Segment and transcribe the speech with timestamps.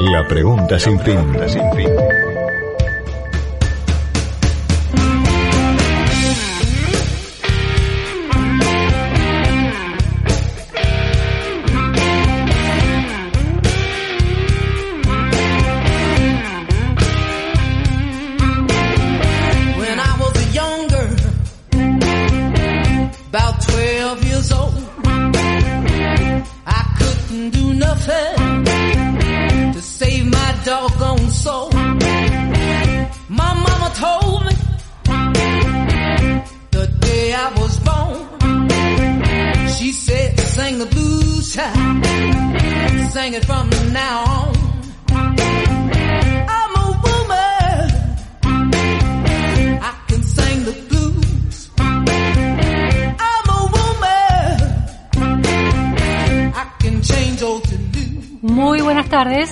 [0.00, 2.19] La pregunta sin fin.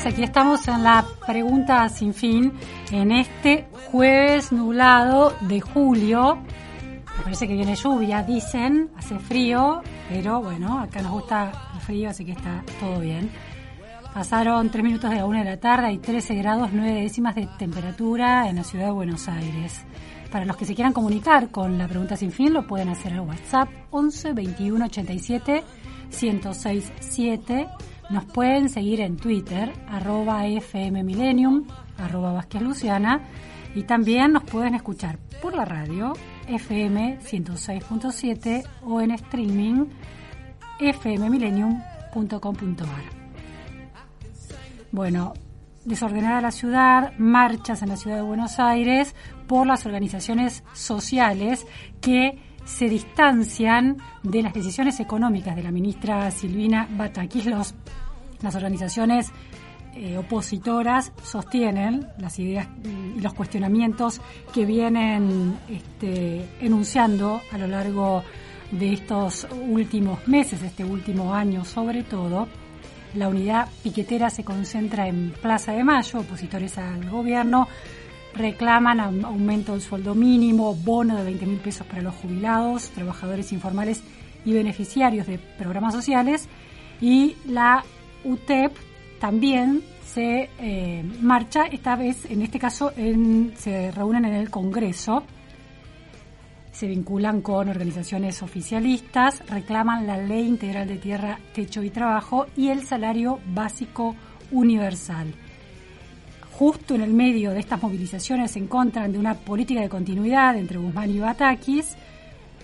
[0.09, 2.53] Aquí estamos en la pregunta sin fin
[2.91, 6.39] en este jueves nublado de julio.
[7.19, 12.09] Me parece que viene lluvia, dicen, hace frío, pero bueno, acá nos gusta el frío,
[12.09, 13.31] así que está todo bien.
[14.15, 17.47] Pasaron 3 minutos de la 1 de la tarde y 13 grados 9 décimas de
[17.59, 19.83] temperatura en la ciudad de Buenos Aires.
[20.31, 23.21] Para los que se quieran comunicar con la pregunta sin fin, lo pueden hacer al
[23.21, 25.65] WhatsApp 11 21 87
[26.11, 27.69] 1067 7.
[28.11, 31.67] Nos pueden seguir en Twitter, arroba FM Millennium,
[31.99, 33.21] arroba Vázquez Luciana,
[33.75, 36.15] y también nos pueden escuchar por la radio,
[36.47, 39.85] FM 106.7 o en streaming,
[40.79, 43.19] fmmillennium.com.ar.
[44.91, 45.35] Bueno,
[45.85, 49.15] desordenada la ciudad, marchas en la ciudad de Buenos Aires
[49.47, 51.67] por las organizaciones sociales
[52.01, 57.47] que se distancian de las decisiones económicas de la ministra Silvina Batakis.
[57.47, 57.75] Los,
[58.43, 59.33] las organizaciones
[59.95, 62.69] eh, opositoras sostienen las ideas
[63.17, 64.21] y los cuestionamientos
[64.53, 68.23] que vienen este, enunciando a lo largo
[68.71, 72.49] de estos últimos meses, este último año sobre todo.
[73.15, 77.67] La unidad piquetera se concentra en Plaza de Mayo, opositores al gobierno
[78.35, 84.03] reclaman aumento del sueldo mínimo, bono de 20 mil pesos para los jubilados, trabajadores informales
[84.45, 86.49] y beneficiarios de programas sociales.
[87.01, 87.85] Y la
[88.25, 88.73] UTEP
[89.21, 92.93] también se eh, marcha, esta vez, en este caso,
[93.57, 95.23] se reúnen en el Congreso,
[96.73, 102.69] se vinculan con organizaciones oficialistas, reclaman la ley integral de tierra, techo y trabajo y
[102.69, 104.15] el salario básico
[104.51, 105.35] universal
[106.59, 110.79] justo en el medio de estas movilizaciones se encuentran de una política de continuidad entre
[110.79, 111.95] Guzmán y Batakis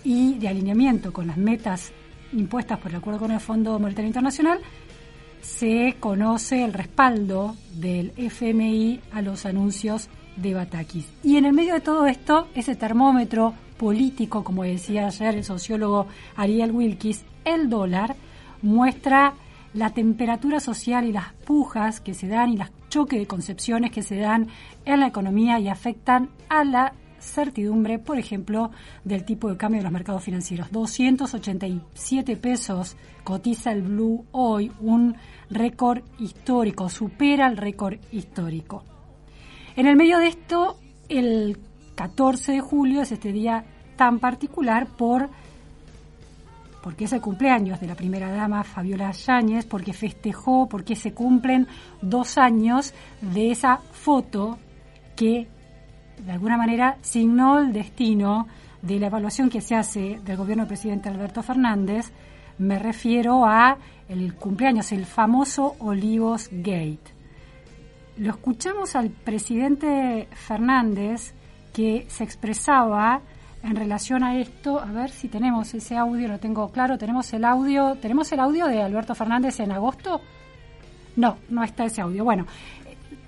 [0.03, 1.93] y de alineamiento con las metas
[2.33, 4.59] impuestas por el acuerdo con el Fondo Monetario Internacional,
[5.43, 11.07] se conoce el respaldo del FMI a los anuncios de Batakis.
[11.23, 16.09] Y en el medio de todo esto, ese termómetro político, como decía ayer el sociólogo
[16.35, 18.17] Ariel Wilkis, el dólar
[18.61, 19.35] muestra
[19.75, 24.03] la temperatura social y las pujas que se dan y las choque de concepciones que
[24.03, 24.49] se dan
[24.85, 28.71] en la economía y afectan a la certidumbre, por ejemplo,
[29.03, 30.71] del tipo de cambio de los mercados financieros.
[30.71, 35.17] 287 pesos cotiza el Blue hoy, un
[35.51, 38.85] récord histórico, supera el récord histórico.
[39.75, 41.59] En el medio de esto, el
[41.97, 43.65] 14 de julio es este día
[43.97, 45.31] tan particular por
[46.85, 51.67] porque es el cumpleaños de la primera dama Fabiola Yáñez, porque festejó, porque se cumplen
[52.03, 54.59] dos años de esa foto
[55.17, 55.49] que
[56.19, 58.49] de alguna manera signó el destino
[58.83, 62.13] de la evaluación que se hace del gobierno del presidente Alberto Fernández.
[62.59, 67.15] Me refiero a el cumpleaños, el famoso Olivos Gate.
[68.19, 71.33] Lo escuchamos al presidente Fernández
[71.73, 73.23] que se expresaba
[73.65, 77.45] en relación a esto, a ver si tenemos ese audio, lo tengo claro, tenemos el
[77.45, 80.21] audio, tenemos el audio de Alberto Fernández en agosto.
[81.17, 82.25] No, no está ese audio.
[82.25, 82.47] Bueno,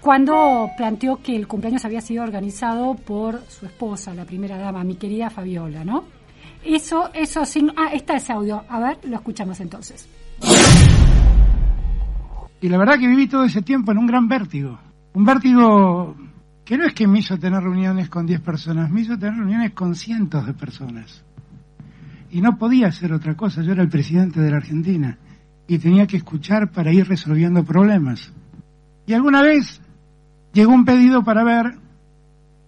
[0.00, 4.96] cuando planteó que el cumpleaños había sido organizado por su esposa, la primera dama, mi
[4.96, 6.05] querida Fabiola, ¿no?
[6.62, 8.62] Eso, eso sí, ah, está ese audio.
[8.69, 10.08] A ver, lo escuchamos entonces.
[12.61, 14.78] Y la verdad que viví todo ese tiempo en un gran vértigo.
[15.14, 16.14] Un vértigo
[16.66, 19.70] que no es que me hizo tener reuniones con 10 personas, me hizo tener reuniones
[19.70, 21.24] con cientos de personas.
[22.28, 25.16] Y no podía hacer otra cosa, yo era el presidente de la Argentina
[25.68, 28.32] y tenía que escuchar para ir resolviendo problemas.
[29.06, 29.80] Y alguna vez
[30.52, 31.78] llegó un pedido para ver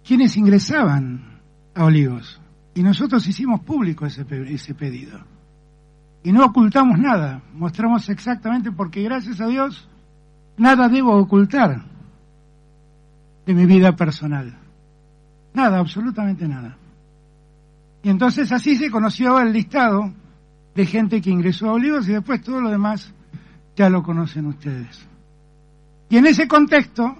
[0.07, 1.41] quiénes ingresaban
[1.75, 2.39] a Olivos.
[2.75, 5.19] Y nosotros hicimos público ese, ese pedido.
[6.23, 9.89] Y no ocultamos nada, mostramos exactamente porque gracias a Dios
[10.55, 11.83] nada debo ocultar
[13.49, 14.55] de mi vida personal.
[15.55, 16.77] Nada, absolutamente nada.
[18.03, 20.13] Y entonces así se conoció el listado
[20.75, 23.11] de gente que ingresó a Olivos y después todo lo demás
[23.75, 25.03] ya lo conocen ustedes.
[26.11, 27.15] Y en ese contexto,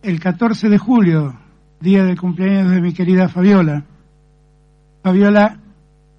[0.00, 1.36] el 14 de julio,
[1.80, 3.82] día del cumpleaños de mi querida Fabiola,
[5.02, 5.58] Fabiola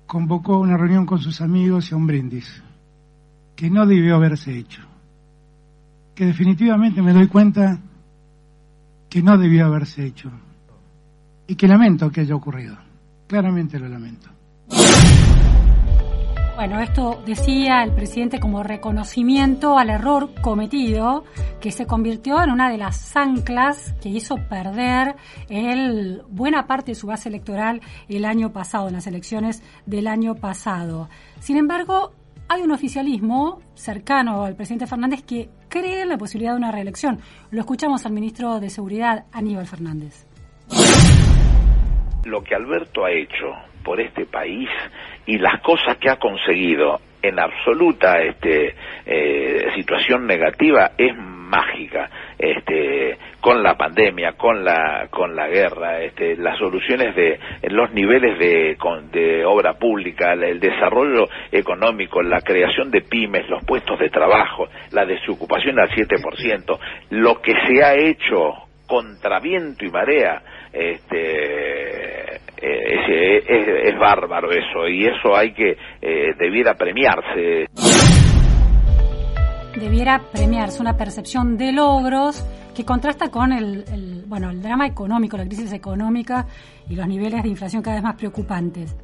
[0.05, 2.61] convocó una reunión con sus amigos y un brindis,
[3.55, 4.81] que no debió haberse hecho,
[6.13, 7.79] que definitivamente me doy cuenta
[9.11, 10.31] que no debió haberse hecho
[11.45, 12.77] y que lamento que haya ocurrido,
[13.27, 14.29] claramente lo lamento.
[16.55, 21.25] Bueno, esto decía el presidente como reconocimiento al error cometido
[21.59, 25.15] que se convirtió en una de las anclas que hizo perder
[25.49, 30.35] el, buena parte de su base electoral el año pasado, en las elecciones del año
[30.35, 31.09] pasado.
[31.39, 32.13] Sin embargo,
[32.53, 37.19] hay un oficialismo cercano al presidente Fernández que cree en la posibilidad de una reelección.
[37.49, 40.27] Lo escuchamos al ministro de Seguridad, Aníbal Fernández.
[42.25, 43.53] Lo que Alberto ha hecho
[43.85, 44.67] por este país
[45.25, 48.75] y las cosas que ha conseguido en absoluta este,
[49.05, 56.37] eh, situación negativa es mágica este con la pandemia con la con la guerra este
[56.37, 57.39] las soluciones de
[57.69, 58.77] los niveles de,
[59.11, 65.05] de obra pública el desarrollo económico la creación de pymes los puestos de trabajo la
[65.05, 66.79] desocupación al 7%
[67.09, 68.53] lo que se ha hecho
[68.87, 70.41] contra viento y marea
[70.71, 75.71] este eh, es, es, bárbaro eso y eso hay que
[76.01, 77.65] eh, debiera premiarse.
[79.75, 85.45] Debiera premiarse una percepción de logros que contrasta con el, bueno el drama económico la
[85.45, 86.47] crisis económica
[86.89, 88.95] y los niveles de inflación cada vez más preocupantes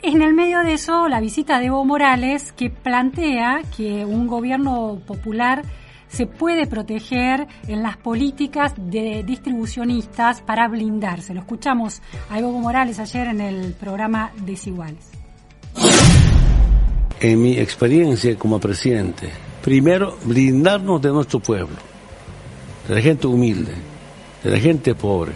[0.00, 5.00] en el medio de eso la visita de Evo Morales que plantea que un gobierno
[5.06, 5.62] popular
[6.08, 11.34] se puede proteger en las políticas de distribucionistas para blindarse.
[11.34, 15.10] Lo escuchamos a Evo Morales ayer en el programa Desiguales.
[17.20, 19.30] En mi experiencia como presidente,
[19.62, 21.76] primero blindarnos de nuestro pueblo,
[22.88, 23.72] de la gente humilde,
[24.42, 25.32] de la gente pobre.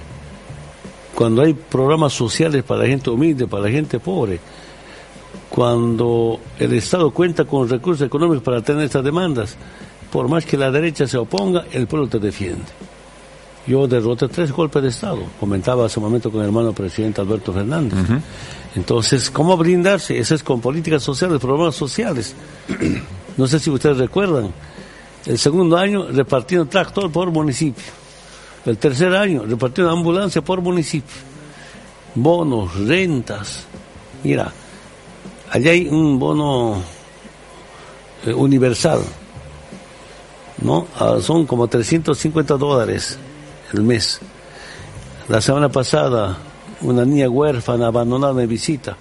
[1.15, 4.41] Cuando hay programas sociales para la gente humilde, para la gente pobre,
[5.51, 9.57] cuando el Estado cuenta con recursos económicos para tener estas demandas,
[10.11, 12.65] por más que la derecha se oponga, el pueblo te defiende.
[13.67, 17.53] Yo derroté tres golpes de Estado, comentaba hace un momento con el hermano presidente Alberto
[17.53, 17.99] Fernández.
[18.75, 20.19] Entonces, ¿cómo brindarse?
[20.19, 22.35] Eso es con políticas sociales, programas sociales.
[23.37, 24.53] no sé si ustedes recuerdan,
[25.27, 27.85] el segundo año repartiendo tractor por municipio.
[28.65, 31.17] El tercer año repartiendo ambulancia por municipio.
[32.15, 33.67] Bonos, rentas.
[34.23, 34.53] Mira,
[35.51, 36.83] allá hay un bono
[38.25, 39.03] eh, universal
[40.63, 40.87] ¿no?
[40.99, 43.19] Ah, son como 350 dólares
[43.73, 44.21] el mes.
[45.29, 46.39] La semana pasada,
[46.83, 48.97] una niña huérfana abandonada me visita,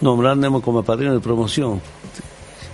[0.00, 1.80] nombrándome como padrino de promoción.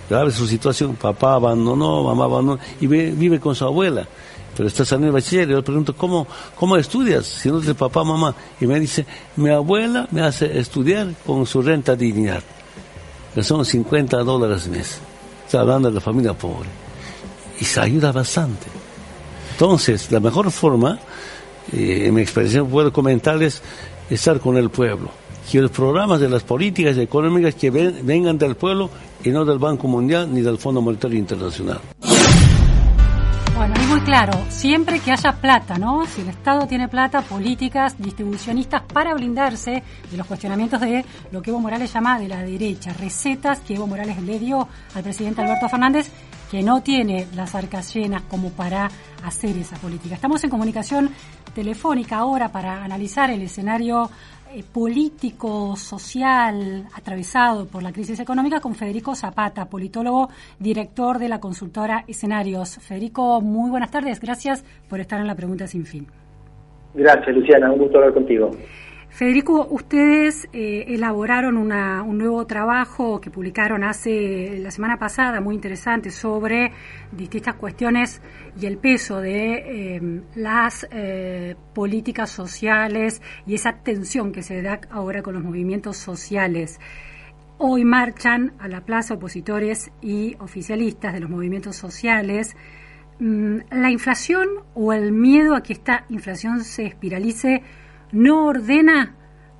[0.09, 4.07] Grave su situación, papá abandonó, mamá abandonó, y vive, con su abuela.
[4.55, 7.25] Pero está saliendo el bachiller, yo le pregunto, ¿cómo, ¿cómo estudias?
[7.25, 8.35] Si no es de papá, mamá.
[8.61, 9.05] Y me dice,
[9.37, 12.43] mi abuela me hace estudiar con su renta dignidad,
[13.33, 14.99] que son 50 dólares al mes.
[15.45, 16.69] Está hablando de la familia pobre
[17.59, 18.67] y se ayuda bastante.
[19.53, 20.99] Entonces, la mejor forma,
[21.71, 23.61] eh, en mi experiencia puedo comentarles,
[24.09, 25.09] estar con el pueblo.
[25.49, 28.89] Que los programas de las políticas económicas que vengan del pueblo
[29.23, 31.79] y no del Banco Mundial ni del Fondo Monetario Internacional.
[33.55, 36.05] Bueno, es muy claro, siempre que haya plata, ¿no?
[36.07, 41.51] Si el Estado tiene plata, políticas distribucionistas para blindarse de los cuestionamientos de lo que
[41.51, 45.69] Evo Morales llama de la derecha, recetas que Evo Morales le dio al presidente Alberto
[45.69, 46.09] Fernández
[46.53, 48.87] que no tiene las arcas llenas como para
[49.23, 50.15] hacer esa política.
[50.15, 51.09] Estamos en comunicación
[51.55, 54.09] telefónica ahora para analizar el escenario
[54.55, 60.29] eh, político, social, atravesado por la crisis económica con Federico Zapata, politólogo,
[60.59, 62.77] director de la consultora Escenarios.
[62.77, 64.19] Federico, muy buenas tardes.
[64.19, 66.07] Gracias por estar en la pregunta sin fin.
[66.93, 67.71] Gracias, Luciana.
[67.71, 68.51] Un gusto hablar contigo.
[69.13, 76.09] Federico, ustedes eh, elaboraron un nuevo trabajo que publicaron hace la semana pasada, muy interesante,
[76.09, 76.71] sobre
[77.11, 78.23] distintas cuestiones
[78.59, 84.81] y el peso de em, las eh, políticas sociales y esa tensión que se da
[84.89, 86.79] ahora con los movimientos sociales.
[87.59, 92.55] Hoy marchan a la plaza opositores y oficialistas de los movimientos sociales.
[93.19, 97.61] Mm, ¿La inflación o el miedo a que esta inflación se espiralice
[98.13, 99.15] no ordena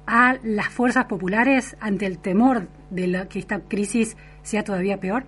[0.08, 5.24] a las fuerzas populares ante el temor de que esta crisis sea todavía peor?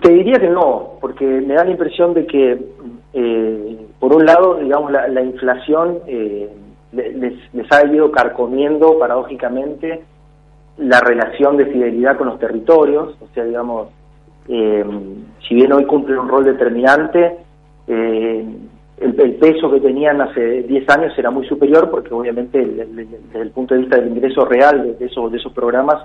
[0.00, 2.58] Te diría que no, porque me da la impresión de que,
[3.14, 6.50] eh, por un lado, digamos, la, la inflación eh,
[6.92, 10.02] les, les ha ido carcomiendo paradójicamente
[10.78, 13.88] la relación de fidelidad con los territorios, o sea, digamos,
[14.48, 14.84] eh,
[15.46, 17.36] si bien hoy cumple un rol determinante,
[17.86, 18.46] eh,
[19.02, 23.50] el, peso que tenían hace 10 años era muy superior porque obviamente el- desde el
[23.50, 26.02] punto de vista del ingreso real de, esos, de esos programas,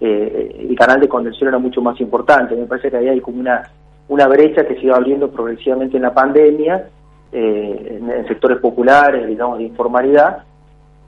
[0.00, 2.56] eh, el canal de contención era mucho más importante.
[2.56, 3.62] Me parece que ahí hay como una,
[4.08, 6.88] una brecha que se iba abriendo progresivamente en la pandemia,
[7.30, 10.44] eh, en, sectores populares, digamos, de informalidad,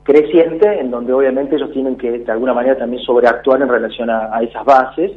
[0.03, 4.41] creciente, en donde obviamente ellos tienen que de alguna manera también sobreactuar en relación a,
[4.41, 5.11] esas bases.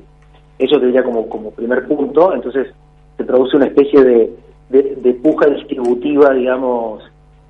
[0.58, 2.34] Eso te como, como primer punto.
[2.34, 2.66] Entonces
[3.16, 4.32] se produce una especie de,
[4.70, 7.02] de, de puja distributiva, digamos,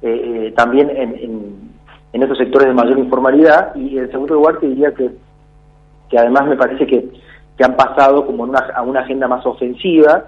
[0.03, 1.55] eh, eh, también en, en,
[2.13, 3.75] en estos sectores de mayor informalidad.
[3.75, 5.11] Y en segundo lugar te diría que,
[6.09, 7.09] que además me parece que,
[7.57, 10.27] que han pasado como una, a una agenda más ofensiva,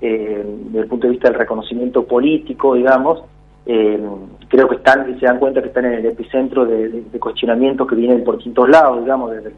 [0.00, 3.22] eh, desde el punto de vista del reconocimiento político, digamos,
[3.66, 4.00] eh,
[4.48, 7.86] creo que están y se dan cuenta que están en el epicentro de, de- cuestionamientos
[7.86, 9.52] que vienen por distintos lados, digamos, desde,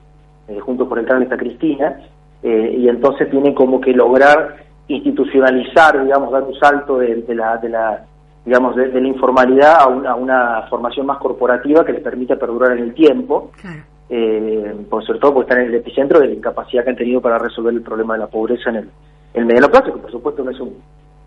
[0.47, 1.99] desde junto por el cambio está Cristina,
[2.43, 4.57] eh, y entonces tienen como que lograr
[4.89, 8.05] institucionalizar, digamos, dar un salto de, de la, de la
[8.45, 12.37] digamos, de, de la informalidad a una, a una formación más corporativa que les permita
[12.37, 13.81] perdurar en el tiempo, Claro.
[14.11, 17.23] eh, por sobre todo porque están en el epicentro de la incapacidad que han tenido
[17.23, 18.85] para resolver el problema de la pobreza en el,
[19.33, 20.75] en el mediano plazo, que por supuesto no es un,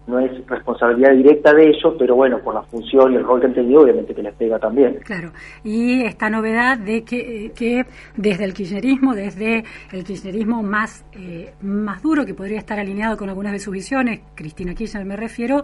[0.08, 3.48] no es responsabilidad directa de ellos, pero bueno, por la función y el rol que
[3.48, 5.00] han tenido, obviamente que les pega también.
[5.04, 5.32] Claro,
[5.66, 7.86] y esta novedad de que, que
[8.16, 13.28] desde el kirchnerismo, desde el kirchnerismo más, eh, más duro, que podría estar alineado con
[13.30, 15.64] algunas de sus visiones, Cristina Kirchner me refiero,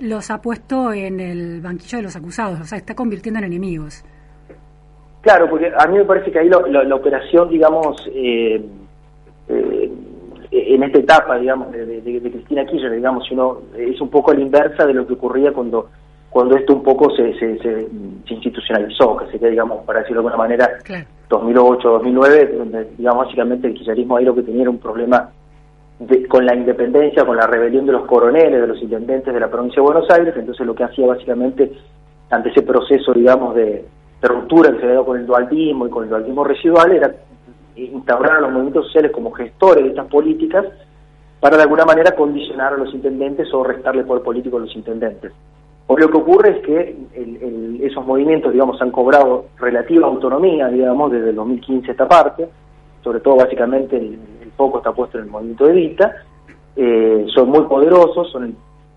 [0.00, 4.04] los ha puesto en el banquillo de los acusados, o sea, está convirtiendo en enemigos.
[5.22, 8.62] Claro, porque a mí me parece que ahí lo- lo- la operación, digamos, eh,
[9.48, 9.90] eh,
[10.56, 14.30] en esta etapa, digamos, de, de- de Cristina Kirchner, digamos, si uno es un poco
[14.30, 15.88] a la inversa de lo que ocurría cuando
[16.30, 17.86] cuando esto un poco se, se, se,
[18.26, 21.06] se institucionalizó, que sería, digamos, para decirlo de alguna manera, Claro.
[21.28, 25.30] 2008, 2009, donde, digamos, básicamente el kirchnerismo ahí lo que tenía era un problema
[26.00, 29.48] de- con la independencia, con la rebelión de los coroneles, de los intendentes de la
[29.48, 31.70] provincia de Buenos Aires, entonces lo que hacía básicamente
[32.30, 33.84] ante ese proceso, digamos, de,
[34.20, 37.14] de ruptura que se había dado con el dualismo y con el dualismo residual era
[37.76, 40.64] instaurar a los movimientos sociales como gestores de estas políticas
[41.40, 45.32] para de alguna manera condicionar a los intendentes o restarle poder político a los intendentes.
[45.86, 51.12] Hoy lo que ocurre es que el- esos movimientos, digamos, han cobrado relativa autonomía, digamos,
[51.12, 52.48] desde el 2015 esta parte,
[53.02, 56.14] sobre todo básicamente el, el foco está puesto en el movimiento de Evita,
[56.76, 58.56] eh, son muy poderosos, son,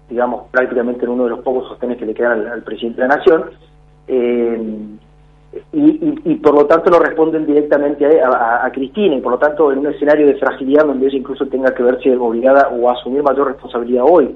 [0.09, 3.15] digamos, prácticamente uno de los pocos sostenes que le quedan al, al presidente de la
[3.17, 3.43] Nación,
[4.07, 4.77] eh,
[5.73, 9.33] y, y- y por lo tanto no responden directamente a, a- a Cristina, y por
[9.33, 12.89] lo tanto en un escenario de fragilidad donde ella incluso tenga que verse obligada o
[12.89, 14.35] a asumir mayor responsabilidad hoy,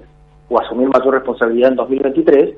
[0.49, 2.55] o a asumir mayor responsabilidad en 2023,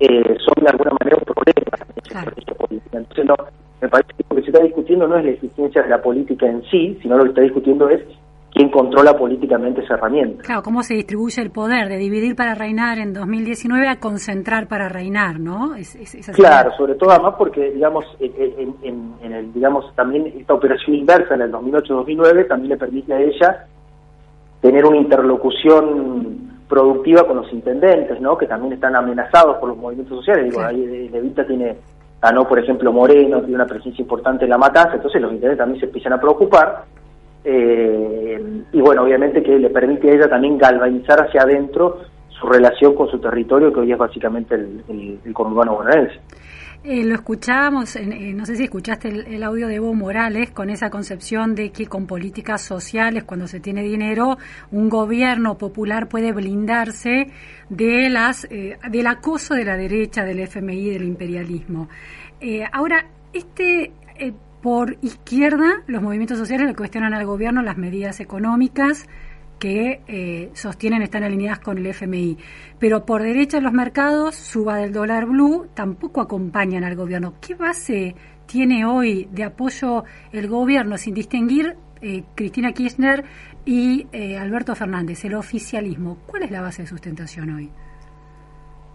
[0.00, 2.32] eh, son de alguna manera un problema en Claro.
[2.56, 2.98] política.
[2.98, 3.34] Entonces, no,
[3.80, 6.46] me parece que lo que se está discutiendo no es la eficiencia de la política
[6.46, 8.00] en sí, sino lo que está discutiendo es
[8.60, 10.42] quién controla políticamente esa herramienta.
[10.42, 14.88] Claro, cómo se distribuye el poder de dividir para reinar en 2019 a concentrar para
[14.88, 15.74] reinar, ¿no?
[15.74, 16.30] Es, es-.
[16.34, 20.94] Claro, sobre todo además porque, digamos, en, en- en- en el, digamos, también esta operación
[20.96, 23.66] inversa en el 2008-2009 también le permite a ella
[24.60, 28.36] tener una interlocución productiva con los intendentes, ¿no?
[28.36, 30.44] Que también están amenazados por los movimientos sociales.
[30.44, 30.76] Digo, Claro.
[30.76, 31.76] ahí eh, Levita tiene,
[32.20, 35.80] ganó, por ejemplo, Moreno, tiene una presencia importante en la matanza, entonces los intendentes también
[35.80, 36.84] se empiezan a preocupar.
[37.44, 42.94] Eh, y bueno, obviamente que le permite a ella también galvanizar hacia adentro su relación
[42.94, 46.20] con su territorio, que hoy es básicamente el, el, el conurbano bonaerense.
[46.82, 50.70] Eh, lo escuchábamos, eh, no sé si escuchaste el, el audio de Evo Morales con
[50.70, 54.38] esa concepción de que con políticas sociales, cuando se tiene dinero,
[54.70, 57.26] un gobierno popular puede blindarse
[57.68, 61.90] de las eh, del acoso de la derecha, del FMI, del imperialismo.
[62.40, 63.04] Eh, ahora,
[63.34, 64.32] este eh,
[64.62, 69.06] por izquierda, los movimientos sociales le cuestionan al gobierno las medidas económicas
[69.58, 72.38] que eh, sostienen están alineadas con el FMI.
[72.78, 77.34] Pero por derecha los mercados, suba del dólar blue, tampoco acompañan al gobierno.
[77.40, 78.14] ¿Qué base
[78.46, 83.24] tiene hoy de apoyo el gobierno sin distinguir eh, Cristina Kirchner
[83.64, 86.18] y eh, Alberto Fernández, el oficialismo?
[86.26, 87.70] ¿Cuál es la base de sustentación hoy?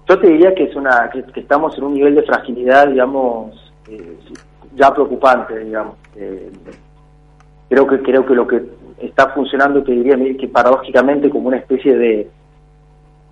[0.09, 4.17] Yo te diría que es una que, estamos en un nivel de fragilidad, digamos, eh,
[4.75, 5.95] ya preocupante, digamos.
[6.15, 6.51] Eh,
[7.69, 8.63] creo que creo que lo que
[8.99, 12.29] está funcionando, te diría que paradójicamente como una especie de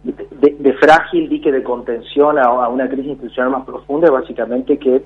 [0.03, 5.01] de, de frágil dique de contención a, una crisis institucional más profunda, básicamente que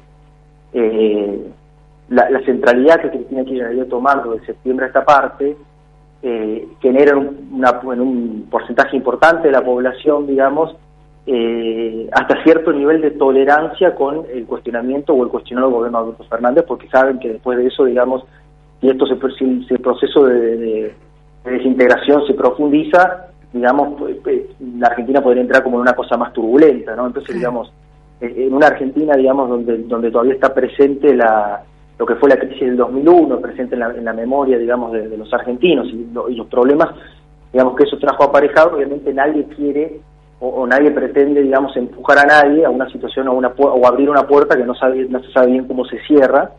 [0.73, 1.51] eh,
[2.09, 5.55] la, la, centralidad que Cristina Kirchner ha ido tomando de septiembre a esta parte
[6.23, 10.75] eh, generan una, en un porcentaje importante de la población, digamos,
[11.29, 16.23] eh, hasta cierto nivel de tolerancia con el cuestionamiento o el cuestionado gobierno de Alberto
[16.23, 18.23] Fernández, porque saben que después de eso, digamos,
[18.79, 20.93] si esto se, si ese proceso de, de-
[21.43, 24.41] de desintegración se profundiza, digamos, pues, pues,
[24.77, 27.07] la Argentina podría entrar como en una cosa más turbulenta, ¿no?
[27.07, 27.71] Entonces, digamos,
[28.21, 31.61] eh, en una Argentina, digamos, donde, donde todavía está presente la,
[31.99, 35.07] lo que fue la crisis del 2001, presente en la, en la memoria, digamos, de,
[35.07, 36.89] de los argentinos y, lo- y los problemas,
[37.53, 39.99] digamos, que eso trajo aparejado, obviamente nadie quiere
[40.39, 44.09] o, o nadie pretende, digamos, empujar a nadie a una situación o, una, o abrir
[44.09, 46.51] una puerta que no, sabe, no se sabe bien cómo se cierra.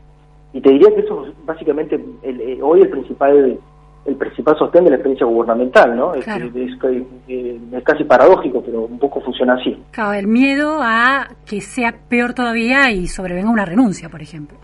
[0.52, 3.58] Y te diría que eso es básicamente el- eh, hoy el principal
[4.06, 6.14] el principal sostén de la experiencia gubernamental, ¿no?
[6.14, 6.47] Es- Claro.
[6.47, 9.76] Es, es- eh, es casi paradójico, pero un poco funciona así.
[9.90, 14.56] Claro, el miedo a que sea peor todavía y sobrevenga una renuncia, por ejemplo.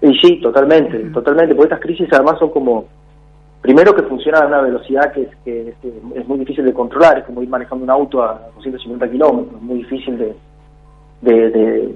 [0.00, 2.86] Y sí, totalmente, totalmente, porque estas crisis además son como,
[3.62, 7.24] primero que funcionan a una velocidad que que eh, es muy difícil de controlar, es
[7.24, 10.34] como ir manejando un auto a 250 kilómetros, es muy difícil de,
[11.22, 11.94] de,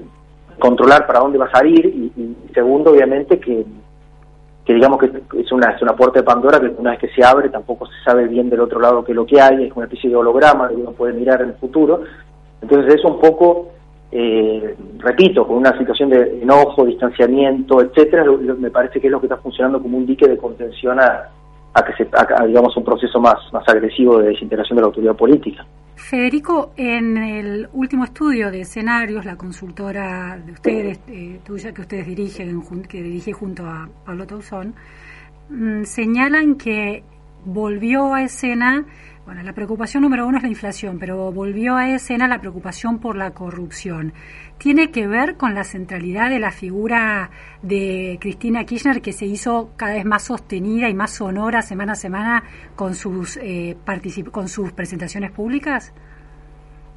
[0.59, 3.67] controlar para dónde vas a ir, y, segundo, obviamente, que,
[4.65, 7.23] que digamos que es una, es una puerta de Pandora que una vez que se
[7.23, 9.87] abre tampoco se sabe bien del otro lado qué es lo que hay, es una
[9.87, 12.01] especie de holograma que uno puede mirar en el futuro,
[12.63, 13.73] entonces eso un poco
[14.13, 19.27] eh, repito, con una situación de enojo, distanciamiento, etcétera, me parece que es lo que
[19.27, 21.29] está funcionando como un dique de contención a,
[21.77, 25.15] a que se, a, digamos, un proceso más, más agresivo de desintegración de la autoridad
[25.15, 25.67] política.
[25.95, 32.07] Federico, en el último estudio de escenarios, la consultora de ustedes, eh, tuya que ustedes
[32.07, 34.75] dirigen, que dirige junto a Pablo Tauzón,
[35.51, 37.05] mm, señalan que
[37.45, 38.87] volvió a escena,
[39.27, 43.17] bueno, la preocupación número uno es la inflación, pero volvió a escena la preocupación por
[43.17, 44.13] la corrupción.
[44.57, 47.31] ¿Tiene que ver con la centralidad de la figura
[47.61, 51.97] de Cristina Kirchner que se hizo cada vez más sostenida y más sonora semana a
[51.97, 52.45] semana
[52.77, 53.77] con sus, eh,
[54.31, 55.93] con sus presentaciones públicas?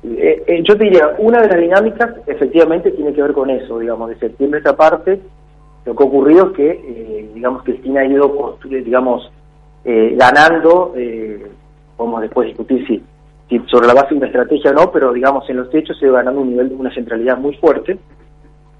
[0.03, 3.79] Eh, eh, yo te diría, una de las dinámicas efectivamente tiene que ver con eso,
[3.79, 5.19] digamos, de septiembre esta parte,
[5.85, 9.31] lo que ha ocurrido es que, eh, digamos, Cristina ha ido, digamos,
[9.83, 10.93] eh, ganando,
[11.99, 15.57] podemos después discutir si, sobre la base de una estrategia o no, pero digamos, en
[15.57, 17.99] los hechos se ido ganando un nivel de una centralidad muy fuerte,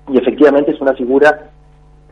[0.08, 1.51] y efectivamente es una figura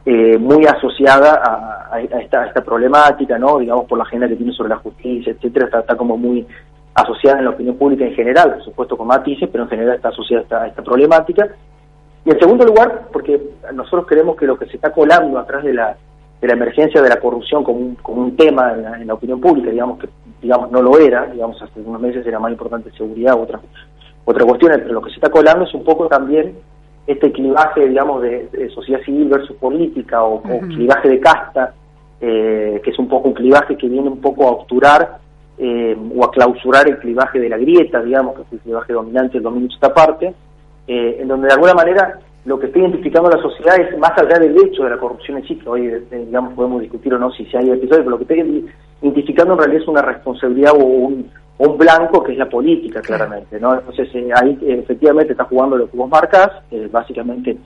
[0.06, 3.58] eh, muy asociada a, esta, a esta problemática, ¿no?
[3.58, 6.46] Digamos, por la agenda que tiene sobre la justicia, etcétera, está, como muy
[6.93, 10.10] asociada en la opinión pública en general, por supuesto con matices, pero en general está
[10.10, 11.48] asociada a esta, problemática.
[12.26, 13.41] Y en segundo lugar, porque
[13.74, 15.96] nosotros creemos que lo que se está colando atrás de la,
[16.41, 19.72] de la emergencia de la corrupción como un, como un tema en la opinión pública,
[19.72, 20.10] digamos que
[20.41, 23.60] digamos no lo era, digamos hace unos meses era más importante seguridad u otra,
[24.26, 26.56] otra cuestión, pero lo que se está colando es un poco también
[27.08, 31.73] este clivaje, digamos, de, de sociedad civil versus política o, clivaje de casta,
[32.19, 35.19] eh, que es un poco un clivaje que viene un poco a obturar
[35.58, 39.38] eh, o a clausurar el clivaje de la grieta, digamos, que es el clivaje dominante,
[39.38, 40.34] el dominio de esta parte,
[40.88, 44.39] eh, en donde de alguna manera lo que está identificando la sociedad es más allá
[44.39, 47.32] del hecho de la corrupción en sí, que hoy, eh, digamos, podemos discutir o no
[47.32, 48.36] si se hay episodios, pero lo que está
[49.02, 51.32] identificando en realidad es una responsabilidad o un,
[51.78, 53.74] blanco que es la política, claramente, ¿no?
[53.74, 57.58] Entonces eh, ahí efectivamente está jugando lo que vos marcás, eh, básicamente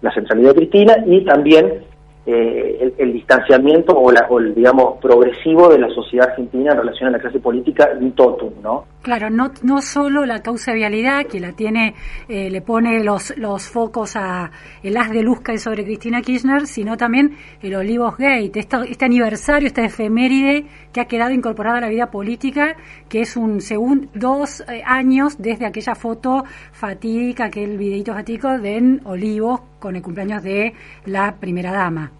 [0.00, 1.82] la centralidad de Cristina y también
[2.24, 6.78] eh, el, el distanciamiento o, la, o el, digamos, progresivo de la sociedad argentina en
[6.78, 8.84] relación a la clase política in totum, ¿no?
[9.02, 11.94] Claro, no, no solo la causa vialidad, que la tiene,
[12.28, 14.52] eh, le pone los, los focos a
[14.84, 17.32] el haz de luz hay sobre Cristina Kirchner, sino también
[17.62, 22.12] el Olivos Gate, esta- este aniversario, esta efeméride que ha quedado incorporada a la vida
[22.12, 22.76] política,
[23.12, 28.78] que es un segundo, dos eh, años desde aquella foto fatídica, aquel videito fatídico de
[28.78, 30.72] en Olivos con el cumpleaños de
[31.04, 32.10] la primera dama.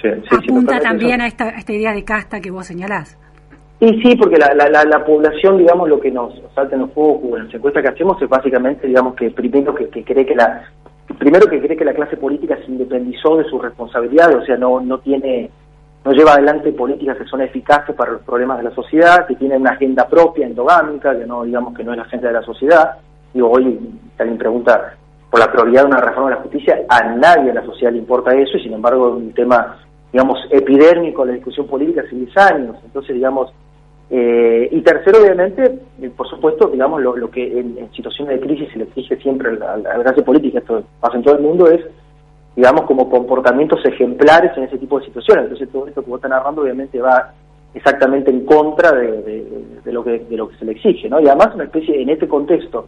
[0.00, 1.24] Sí, sí, Apunta también eso.
[1.24, 3.18] a esta, a esta idea de casta que vos señalás.
[3.80, 6.92] Y sí, porque la, la, la, la población, digamos, lo que nos salta en los
[6.92, 10.24] juegos o en las encuestas que hacemos es básicamente, digamos, que primero que, que cree
[10.24, 10.62] que la
[11.18, 14.80] primero que cree que la clase política se independizó de sus responsabilidades, o sea, no
[14.80, 15.50] no tiene
[16.04, 19.56] no lleva adelante políticas que son eficaces para los problemas de la sociedad, que tiene
[19.56, 22.98] una agenda propia endogámica, que no digamos que no es la agenda de la sociedad.
[23.32, 23.78] Digo, hoy
[24.18, 24.94] alguien pregunta
[25.30, 27.98] por la prioridad de una reforma de la justicia, a nadie en la sociedad le
[27.98, 29.78] importa eso y sin embargo es un tema,
[30.12, 32.76] digamos, epidérmico la discusión política hace 10 años.
[32.84, 33.52] Entonces, digamos,
[34.10, 38.68] eh, y tercero, obviamente, eh, por supuesto, digamos, lo, que en, en situaciones de crisis
[38.72, 41.80] se le exige siempre a la clase política, esto pasa en todo el mundo, es,
[42.56, 45.44] digamos, como comportamientos ejemplares en ese tipo de situaciones.
[45.44, 47.32] Entonces, todo esto que vos estás narrando, obviamente, va
[47.74, 51.18] exactamente en contra de, de- de lo que de lo que se le exige, ¿no?
[51.20, 52.86] Y además, una especie, en este contexto,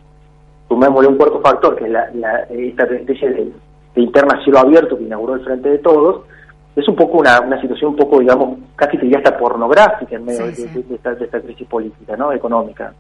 [0.69, 3.53] sumémosle un cuarto factor, que es la, la- esta especie de,
[3.95, 6.23] de interna cielo abierto que inauguró el Frente de Todos,
[6.77, 10.25] es un poco una, una situación un poco, digamos, casi te diría hasta pornográfica en
[10.25, 12.33] medio Sí, esta, de esta crisis política, ¿no?
[12.33, 12.93] Económica.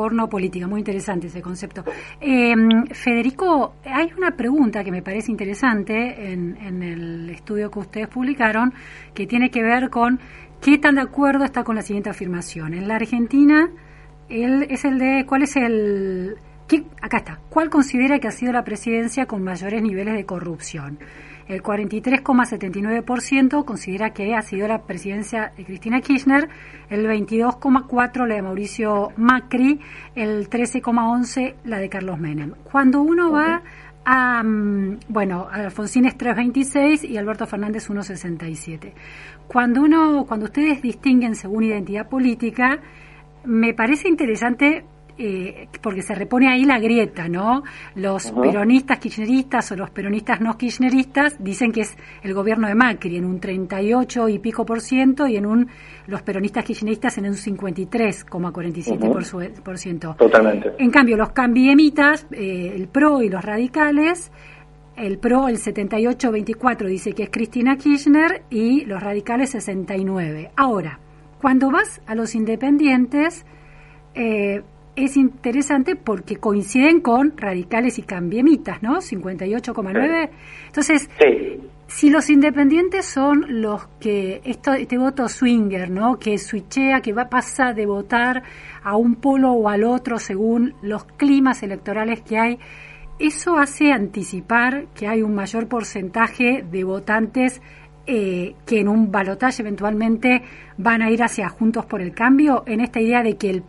[0.00, 1.84] Porno política, muy interesante ese concepto.
[2.22, 2.54] Eh,
[2.92, 8.72] Federico, hay una pregunta que me parece interesante en, en el estudio que ustedes publicaron,
[9.12, 10.18] que tiene que ver con
[10.58, 12.72] qué tan de acuerdo está con la siguiente afirmación.
[12.72, 13.68] En la Argentina,
[14.30, 16.36] él es el de, ¿cuál es el...
[16.66, 20.98] qué- acá está, ¿cuál considera que ha sido la presidencia con mayores niveles de corrupción?
[21.50, 26.48] El 43,79% considera que ha sido la presidencia de Cristina Kirchner,
[26.88, 29.80] el 22,4% la de Mauricio Macri,
[30.14, 32.52] el 13,11% la de Carlos Menem.
[32.62, 33.62] Cuando uno va
[34.04, 38.94] a, mm, bueno, Alfonsín es 3,26 y Alberto Fernández 1,67.
[39.48, 42.78] Cuando uno, cuando ustedes distinguen según identidad política,
[43.44, 44.84] me parece interesante
[45.22, 47.62] eh, porque se repone ahí la grieta, ¿no?
[47.94, 53.16] Los peronistas kirchneristas o los peronistas no kirchneristas dicen que es el gobierno de Macri
[53.18, 55.68] en un 38 y pico por ciento y en un
[56.06, 60.14] los peronistas kirchneristas en un 53,47 por, su- por ciento.
[60.18, 60.72] Totalmente.
[60.78, 64.32] En cambio, los cambiemitas, eh, el PRO y los radicales,
[64.96, 70.50] el PRO, el 78-24, dice que es Cristina Kirchner y los radicales 69.
[70.56, 70.98] Ahora,
[71.40, 73.44] cuando vas a los independientes,
[74.14, 74.62] eh,
[75.04, 79.00] es interesante porque coinciden con radicales y cambiemitas, ¿no?
[79.00, 80.30] 58,9.
[80.66, 81.60] Entonces, Sí.
[81.86, 86.18] si los independientes son los que esto, este voto swinger, ¿no?
[86.18, 88.42] Que switchea, que va pasa de votar
[88.82, 92.58] a un polo o al otro según los climas electorales que hay,
[93.18, 97.60] eso hace anticipar que hay un mayor porcentaje de votantes
[98.06, 100.42] eh, que en un balotaje eventualmente
[100.78, 103.62] van a ir hacia Juntos por el Cambio, en esta idea de que el,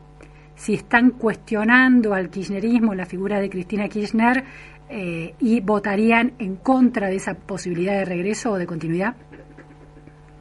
[0.56, 4.44] si están cuestionando al kirchnerismo, la figura de Cristina Kirchner,
[4.90, 9.16] eh, y votarían en contra de esa posibilidad de regreso o de continuidad?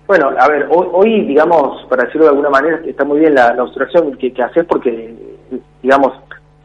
[0.07, 3.55] Bueno, a ver, hoy, hoy, digamos, para decirlo de alguna manera, está muy bien la,
[3.55, 5.15] la observación que, que haces porque,
[5.83, 6.13] digamos,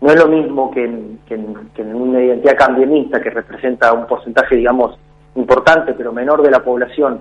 [0.02, 3.94] no es lo mismo que en, que en- que en una identidad cambiemista que representa
[3.94, 4.98] un porcentaje, digamos,
[5.36, 7.20] importante pero menor de la población,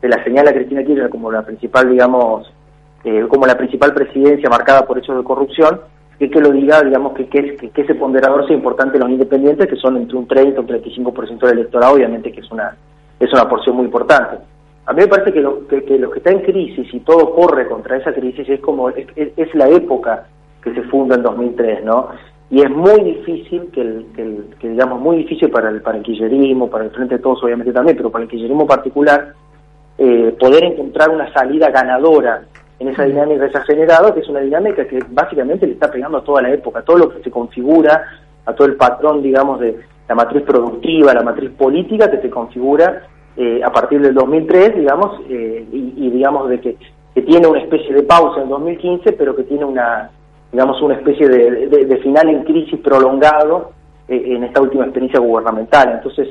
[0.00, 2.50] se la señala Cristina Kirchner como la principal, digamos,
[3.04, 5.80] eh, como la principal presidencia marcada por hechos de corrupción,
[6.18, 9.76] que que lo diga, digamos, que, que, que, ese ponderador sea importante los independientes, que
[9.76, 12.76] son entre un 30 y un 35% del electorado, obviamente que es una,
[13.20, 14.38] es una porción muy importante.
[14.86, 17.68] A mí me parece que lo que, que que está en crisis y todo corre
[17.68, 19.06] contra esa crisis es como es,
[19.36, 20.26] es- la época
[20.62, 22.08] que se funda en 2003, ¿no?
[22.50, 26.02] Y es muy difícil que, el, que, que, digamos muy difícil para el para el
[26.02, 29.34] kirchnerismo, para el frente de todos obviamente también, pero para el kirchnerismo particular
[29.98, 32.42] eh, poder encontrar una salida ganadora
[32.78, 35.90] en esa dinámica que se ha generado, que es una dinámica que básicamente le está
[35.90, 38.04] pegando a toda la época, a todo lo que se configura,
[38.46, 43.02] a todo el patrón, digamos, de la matriz productiva, la matriz política que se configura
[43.36, 46.76] eh, a partir del 2003, digamos, eh, y, y digamos de que,
[47.14, 50.10] que tiene una especie de pausa en 2015, pero que tiene una,
[50.50, 53.72] digamos, una especie de, final en crisis prolongado
[54.08, 55.92] eh, en esta última experiencia gubernamental.
[55.94, 56.28] Entonces,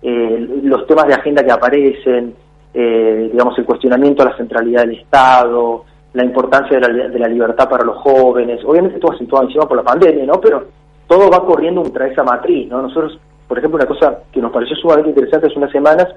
[0.00, 2.34] eh, los temas de agenda que aparecen,
[2.72, 7.68] digamos, el cuestionamiento a la centralidad del Estado, la importancia de la, de la libertad
[7.68, 10.40] para los jóvenes, obviamente todo situado encima por la pandemia, ¿no?
[10.40, 10.64] Pero
[11.06, 12.82] todo va corriendo contra esa matriz, ¿no?
[12.82, 16.08] Nosotros, por ejemplo, una cosa que nos pareció sumamente interesante hace unas semanas,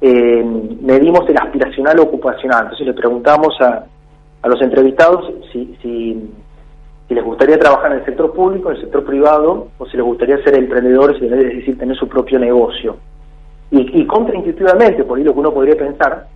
[0.00, 0.44] eh,
[0.80, 2.64] medimos el aspiracional ocupacional.
[2.64, 3.84] Entonces le preguntamos a,
[4.42, 6.30] a los entrevistados si, si,
[7.08, 10.06] si les gustaría trabajar en el sector público, en el sector privado, o si les
[10.06, 12.96] gustaría ser emprendedores, es decir, tener su propio negocio.
[13.70, 16.26] Y, y contraintuitivamente, por ahí lo que uno podría pensar,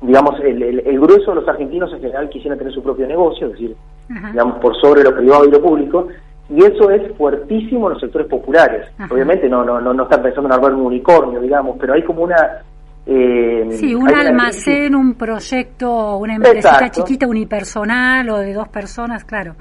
[0.00, 3.46] digamos, el, el, el grueso de los argentinos en general quisieran tener su propio negocio,
[3.48, 3.76] es decir,
[4.10, 4.30] Ajá.
[4.30, 6.06] digamos, por sobre lo privado y lo público,
[6.50, 8.88] y eso es fuertísimo en los sectores populares.
[8.98, 9.12] Ajá.
[9.12, 12.22] Obviamente no, no, no, no están pensando en armar un unicornio, digamos, pero hay como
[12.22, 12.62] una...
[13.06, 17.02] eh, Sí, un una almacén, un proyecto, una Exacto.
[17.02, 19.54] chiquita, unipersonal o de dos personas, claro.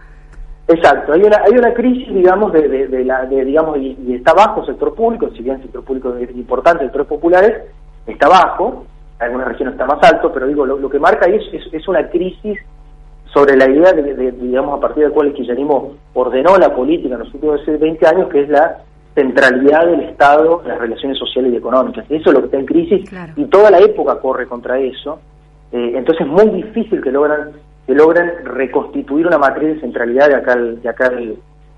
[0.69, 4.15] Exacto, hay una, hay una crisis, digamos, de, de, de la, de, digamos, y, y
[4.15, 7.63] está bajo el sector público, si bien el sector público es importante, sectores populares,
[8.06, 8.86] está bajo,
[9.19, 11.88] algunas regiones está más alto, pero digo, lo, lo que marca ahí es, es, es
[11.88, 12.58] una crisis
[13.34, 16.73] sobre la idea de, de, digamos, a partir de la cual el kirchnerismo ordenó la
[16.75, 18.77] política en los últimos 20 años, que es la
[19.15, 22.06] centralidad del Estado en las relaciones sociales y económicas.
[22.10, 23.34] Eso es lo que está en crisis Claro.
[23.36, 25.19] y toda la época corre contra eso.
[25.71, 27.51] Eh, entonces es muy difícil que logran
[27.88, 31.38] que logren reconstituir una matriz de centralidad de acá, al- de acá al-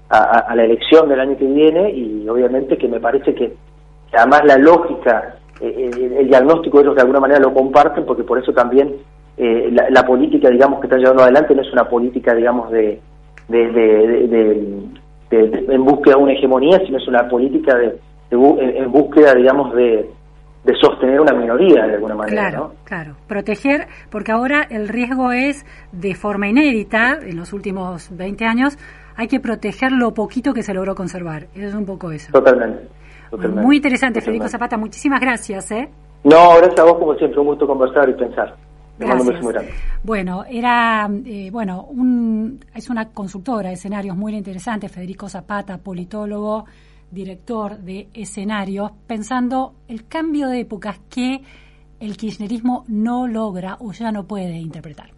[0.10, 3.54] a, la elección del año que viene y obviamente que me parece que
[4.12, 8.40] además la lógica, eh, el, el diagnóstico ellos de alguna manera lo comparten porque por
[8.40, 8.96] eso también
[9.42, 13.00] eh, la, la política, digamos, que están llevando adelante no es una política, digamos, de,
[13.48, 14.84] de,
[15.32, 17.98] en búsqueda de una hegemonía, sino es una política de,
[18.32, 20.10] en, búsqueda, digamos, de,
[20.66, 23.16] de sostener una minoría de alguna manera, Claro, claro.
[23.28, 28.78] Proteger, porque ahora el riesgo es de forma inédita, en los últimos 20 años,
[29.16, 31.44] hay que proteger lo poquito que se logró conservar.
[31.56, 32.34] Eso es un poco eso.
[32.34, 32.88] Totalmente.
[33.30, 33.66] Totalmente.
[33.66, 34.48] Muy interesante, Federico.
[34.48, 34.78] Zapata.
[34.78, 35.90] Muchísimas gracias, ¿eh?
[36.24, 38.56] No, gracias a vos como siempre, un gusto conversar y pensar.
[39.00, 39.42] Gracias.
[40.04, 46.66] Bueno, era, eh, bueno, un, es una consultora de escenarios muy interesante, Federico Zapata, politólogo,
[47.10, 51.42] director de escenarios, pensando el cambio de épocas que
[52.02, 55.12] el kirchnerismo no logra o ya no puede interpretar.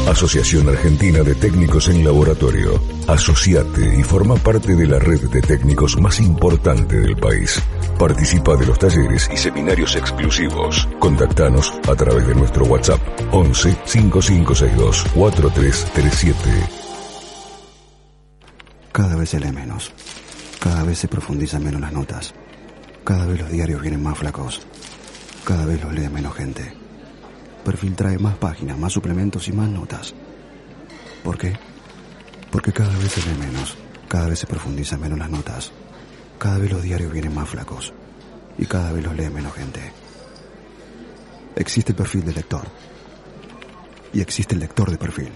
[0.08, 2.80] Asociación Argentina de Técnicos en Laboratorio.
[3.06, 7.62] Asociate y forma parte de la red de técnicos más importante del país.
[7.98, 10.88] Participa de los talleres y seminarios exclusivos.
[10.98, 16.84] Contactanos a través de nuestro WhatsApp 11 5562 4337.
[18.90, 19.92] Cada vez se lee menos.
[20.60, 22.34] Cada vez se profundizan menos las notas.
[23.04, 24.66] Cada vez los diarios vienen más flacos.
[25.44, 26.74] Cada vez los lee menos gente.
[27.64, 30.14] Perfil trae más páginas, más suplementos y más notas.
[31.22, 31.56] ¿Por qué?
[32.50, 33.76] Porque cada vez se lee menos.
[34.08, 35.72] Cada vez se profundizan menos las notas.
[36.38, 37.92] Cada vez los diarios vienen más flacos.
[38.58, 39.80] Y cada vez los lee menos gente.
[41.56, 42.66] Existe el perfil de lector.
[44.12, 45.30] Y existe el lector de perfil.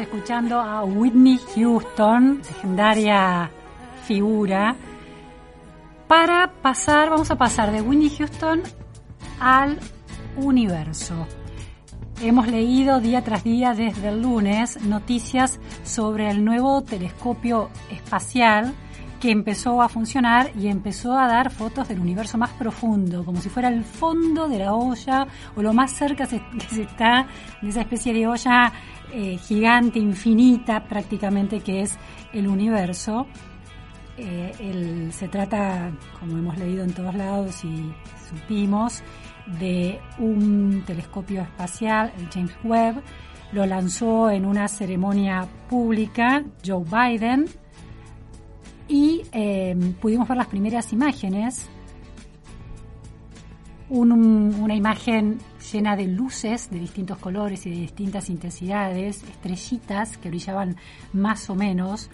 [0.00, 3.50] Escuchando a Whitney Houston, legendaria
[4.06, 4.76] figura,
[6.06, 8.62] para pasar, vamos a pasar de Whitney Houston
[9.40, 9.78] al
[10.36, 11.26] universo.
[12.22, 18.74] Hemos leído día tras día desde el lunes noticias sobre el nuevo telescopio espacial
[19.24, 23.48] que empezó a funcionar y empezó a dar fotos del universo más profundo, como si
[23.48, 27.26] fuera el fondo de la olla o lo más cerca que se está
[27.62, 28.70] de esa especie de olla
[29.10, 31.96] eh, gigante, infinita prácticamente, que es
[32.34, 33.26] el universo.
[34.18, 37.94] Eh, se trata, como hemos leído en todos lados y
[38.28, 39.02] supimos,
[39.58, 43.02] de un telescopio espacial, el James Webb.
[43.52, 47.46] Lo lanzó en una ceremonia pública Joe Biden
[48.88, 51.68] y eh, pudimos ver las primeras imágenes.
[53.88, 55.38] Un- un- una imagen
[55.72, 60.76] llena de luces de distintos colores y de distintas intensidades, estrellitas que brillaban
[61.12, 62.10] más o menos,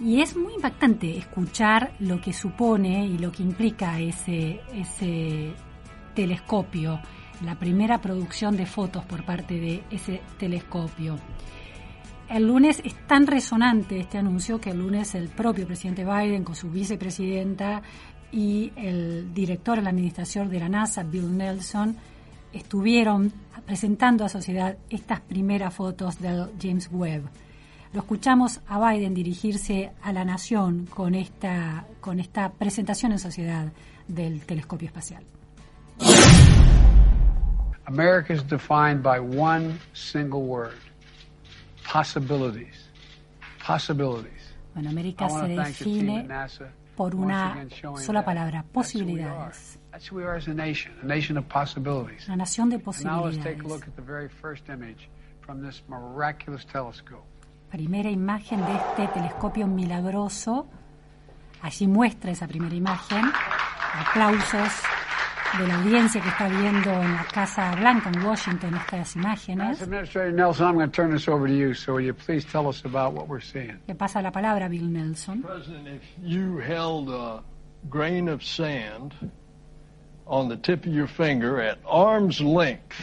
[0.00, 5.52] y es muy impactante escuchar lo que supone y lo que implica ese, ese
[6.14, 7.00] telescopio,
[7.44, 11.16] la primera producción de fotos por parte de ese telescopio.
[12.28, 16.54] El lunes es tan resonante este anuncio que el lunes el propio presidente Biden con
[16.54, 17.80] su vicepresidenta
[18.30, 21.96] y el director de la administración de la NASA, Bill Nelson,
[22.52, 23.32] estuvieron
[23.64, 27.22] presentando a sociedad estas primeras fotos del James Webb.
[27.94, 33.72] Lo escuchamos a Biden dirigirse a la nación con esta, con esta presentación en sociedad
[34.06, 35.24] del telescopio espacial.
[37.86, 40.74] America is defined by one single word
[41.92, 42.88] possibilities.
[43.66, 44.54] Possibilities.
[44.74, 46.26] Bueno, América se define
[46.96, 47.66] por una
[47.96, 49.48] sola palabra, That's who we are.
[49.50, 49.78] posibilidades.
[49.92, 52.26] That's who we are as a nation, a nation of possibilities.
[52.28, 53.62] Una nación de Now let's take a posibilidades.
[53.68, 55.08] look at the very first image
[55.40, 57.24] from this miraculous telescope.
[57.70, 60.66] Primera imagen de este telescopio milagroso.
[61.62, 63.24] Allí muestra esa primera imagen.
[63.94, 64.72] Aplausos
[65.56, 69.88] de la audiencia que está viendo en la Casa Blanca en Washington estas imágenes.
[69.88, 72.84] Nelson, I'm going to turn this over to you, so will you please tell us
[72.84, 73.78] about what we're seeing?
[73.88, 75.42] Le pasa la palabra a Bill Nelson.
[75.42, 77.42] President, if you held a
[77.88, 79.14] grain of sand
[80.26, 82.96] on the tip of your finger at arm's length,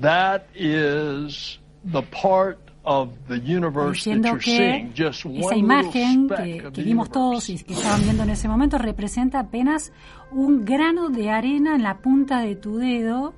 [0.00, 4.90] that is the part of the universe that diciendo que
[5.38, 9.92] esa imagen que, que vimos todos y que estaban viendo en ese momento representa apenas
[10.30, 13.32] un grano de arena en la punta de tu dedo.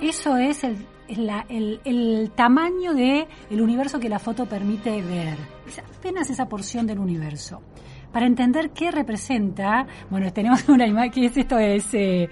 [0.00, 0.76] Eso es el,
[1.16, 5.36] la- el, el tamaño de el universo que la foto permite ver.
[5.66, 7.60] Es apenas esa porción del universo.
[8.12, 12.28] Para entender qué representa, bueno, tenemos una imagen, que es esto es eh,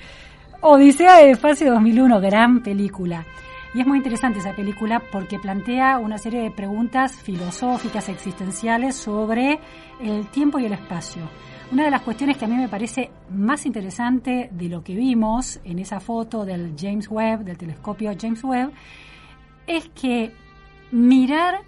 [0.63, 3.27] Odisea del Espacio 2001, gran película.
[3.75, 9.59] Y es muy interesante esa película porque plantea una serie de preguntas filosóficas, existenciales sobre
[10.01, 11.29] el tiempo y el espacio.
[11.73, 15.59] Una de las cuestiones que a mí me parece más interesante de lo que vimos
[15.65, 18.71] en esa foto del James Webb, del telescopio James Webb,
[19.67, 20.33] es que
[20.93, 21.63] mirar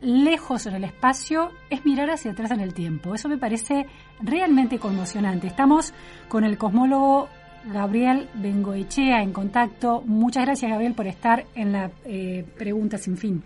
[0.00, 3.16] lejos en el espacio es mirar hacia atrás en el tiempo.
[3.16, 3.86] Eso me parece
[4.20, 5.48] realmente conmocionante.
[5.48, 5.92] Estamos
[6.28, 7.28] con el cosmólogo
[7.64, 10.02] Gabriel Bengoechea en contacto.
[10.06, 13.42] Muchas gracias, Gabriel, por estar en la eh, pregunta sin fin.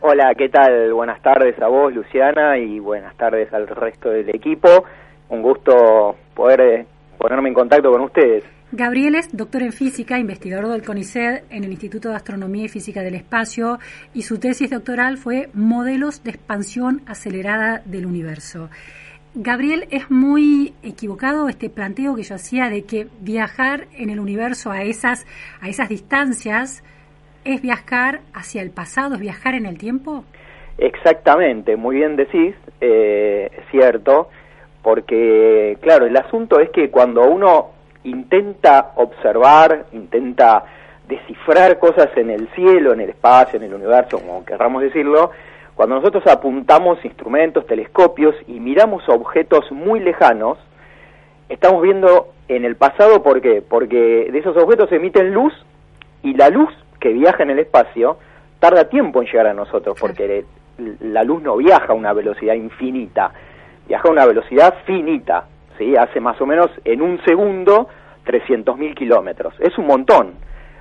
[0.00, 0.92] Hola, ¿qué tal?
[0.92, 4.68] Buenas tardes a vos, Luciana, y buenas tardes al resto del equipo.
[5.28, 6.86] Un gusto poder eh,
[7.18, 8.44] ponerme en contacto con ustedes.
[8.72, 13.02] Gabriel es doctor en física, investigador del CONICET en el Instituto de Astronomía y Física
[13.02, 13.78] del Espacio,
[14.12, 18.68] y su tesis doctoral fue Modelos de expansión acelerada del universo.
[19.38, 24.70] Gabriel, es muy equivocado este planteo que yo hacía de que viajar en el universo
[24.70, 25.26] a esas,
[25.60, 26.82] a esas distancias
[27.44, 30.24] es viajar hacia el pasado, es viajar en el tiempo.
[30.78, 34.30] Exactamente, muy bien decís, eh, cierto,
[34.80, 37.72] porque claro, el asunto es que cuando uno
[38.04, 40.64] intenta observar, intenta
[41.06, 45.30] descifrar cosas en el cielo, en el espacio, en el universo, como querramos decirlo,
[45.76, 50.56] cuando nosotros apuntamos instrumentos, telescopios y miramos objetos muy lejanos,
[51.50, 53.62] estamos viendo en el pasado, ¿por qué?
[53.62, 55.52] Porque de esos objetos se emiten luz
[56.22, 58.16] y la luz que viaja en el espacio
[58.58, 60.46] tarda tiempo en llegar a nosotros, porque
[60.78, 63.32] la luz no viaja a una velocidad infinita,
[63.86, 65.44] viaja a una velocidad finita,
[65.76, 65.94] ¿sí?
[65.94, 67.88] Hace más o menos en un segundo
[68.24, 69.52] 300.000 kilómetros.
[69.60, 70.36] Es un montón,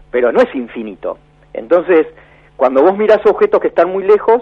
[0.09, 1.17] pero no es infinito.
[1.53, 2.07] Entonces,
[2.55, 4.41] cuando vos mirás objetos que están muy lejos,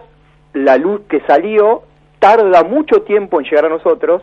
[0.53, 1.83] la luz que salió
[2.19, 4.21] tarda mucho tiempo en llegar a nosotros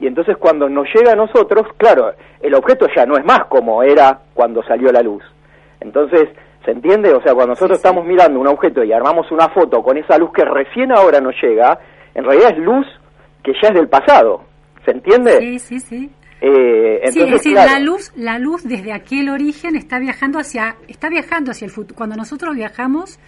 [0.00, 3.82] y entonces cuando nos llega a nosotros, claro, el objeto ya no es más como
[3.82, 5.22] era cuando salió la luz.
[5.80, 6.28] Entonces,
[6.64, 7.12] ¿se entiende?
[7.12, 10.32] O sea, cuando nosotros estamos mirando un objeto y armamos una foto con esa luz
[10.32, 11.78] que recién ahora nos llega,
[12.14, 12.86] en realidad es luz
[13.44, 14.42] que ya es del pasado.
[14.84, 15.38] ¿Se entiende?
[15.38, 16.10] Sí, sí, sí.
[16.40, 20.40] Eh, entonces, sí, es decir, claro, la luz, la luz desde aquel origen está viajando
[20.40, 21.94] hacia, está viajando hacia el futuro.
[21.96, 23.20] Cuando nosotros viajamos,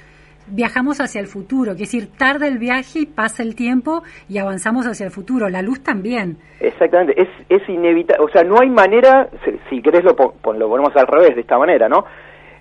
[0.46, 4.86] viajamos hacia el futuro, es decir, tarda el viaje y pasa el tiempo y avanzamos
[4.86, 5.48] hacia el futuro.
[5.48, 6.36] La luz también.
[6.60, 10.68] Exactamente, es, es inevitable, o sea, no hay manera, si, si querés lo, pon- lo
[10.68, 12.04] ponemos al revés de esta manera, ¿no?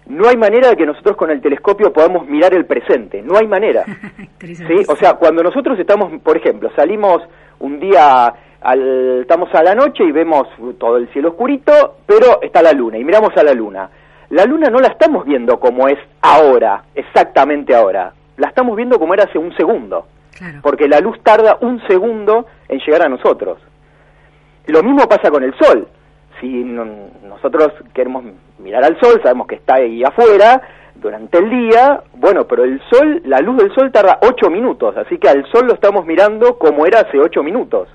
[0.06, 3.48] No hay manera de que nosotros con el telescopio podamos mirar el presente, no hay
[3.48, 3.86] manera.
[4.42, 4.84] ¿sí?
[4.90, 7.22] O sea, cuando nosotros estamos, por ejemplo, salimos
[7.60, 10.44] un día, al, estamos a la noche y vemos
[10.78, 13.90] todo el cielo oscurito, pero está la luna y miramos a la luna.
[14.34, 19.14] La luna no la estamos viendo como es ahora, exactamente ahora, la estamos viendo como
[19.14, 20.08] era hace un segundo,
[20.64, 23.60] porque la luz tarda un segundo en llegar a nosotros.
[24.66, 25.88] Lo mismo pasa con el sol.
[26.42, 28.24] Si no- nosotros queremos
[28.58, 30.62] mirar al sol, sabemos que está ahí afuera
[30.96, 35.20] durante el día, bueno, pero el sol, la luz del sol tarda ocho minutos, así
[35.20, 37.88] que al sol lo estamos mirando como era hace ocho minutos.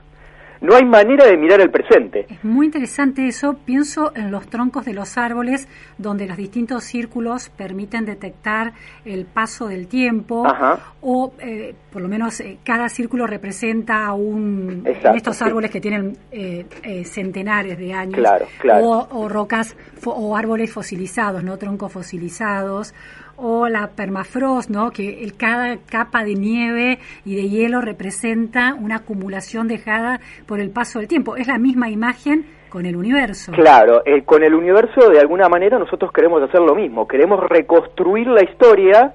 [0.60, 2.26] No hay manera de mirar el presente.
[2.28, 3.54] Es muy interesante eso.
[3.64, 8.72] Pienso en los troncos de los árboles, donde los distintos círculos permiten detectar
[9.04, 10.78] el paso del tiempo, Ajá.
[11.00, 14.82] o eh, por lo menos eh, cada círculo representa un.
[14.84, 15.44] Exacto, en estos sí.
[15.44, 18.84] árboles que tienen eh, eh, centenares de años, Claro, claro.
[18.84, 22.94] O, o rocas fo- o árboles fosilizados, no troncos fosilizados.
[23.40, 24.90] O la permafrost, ¿no?
[24.90, 30.98] Que cada capa de nieve y de hielo representa una acumulación dejada por el paso
[30.98, 31.36] del tiempo.
[31.36, 33.52] Es la misma imagen con el universo.
[33.52, 38.26] Claro, eh, con el universo de alguna manera nosotros queremos hacer lo mismo, queremos reconstruir
[38.26, 39.14] la historia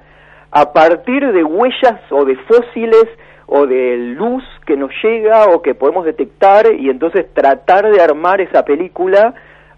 [0.51, 3.05] a partir de huellas o de fósiles
[3.47, 8.41] o de luz que nos llega o que podemos detectar y entonces tratar de armar
[8.41, 9.33] esa película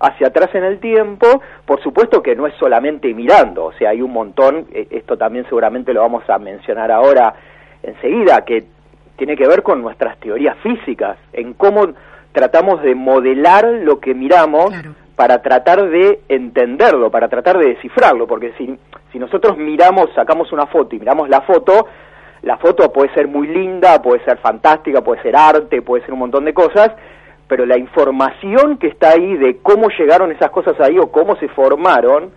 [0.06, 4.02] hacia atrás en el tiempo, por supuesto que no es solamente mirando, o sea, hay
[4.02, 7.34] un montón, eh, esto también seguramente lo vamos a mencionar ahora
[7.84, 8.66] enseguida, que
[9.18, 11.88] tiene que ver con nuestras teorías físicas, en cómo
[12.32, 14.74] tratamos de modelar lo que miramos
[15.16, 18.78] para tratar de entenderlo, para tratar de descifrarlo, porque si,
[19.12, 21.88] si nosotros miramos, sacamos una foto y miramos la foto,
[22.42, 26.20] la foto puede ser muy linda, puede ser fantástica, puede ser arte, puede ser un
[26.20, 26.92] montón de cosas,
[27.48, 31.48] pero la información que está ahí de cómo llegaron esas cosas ahí o cómo se
[31.50, 32.32] formaron,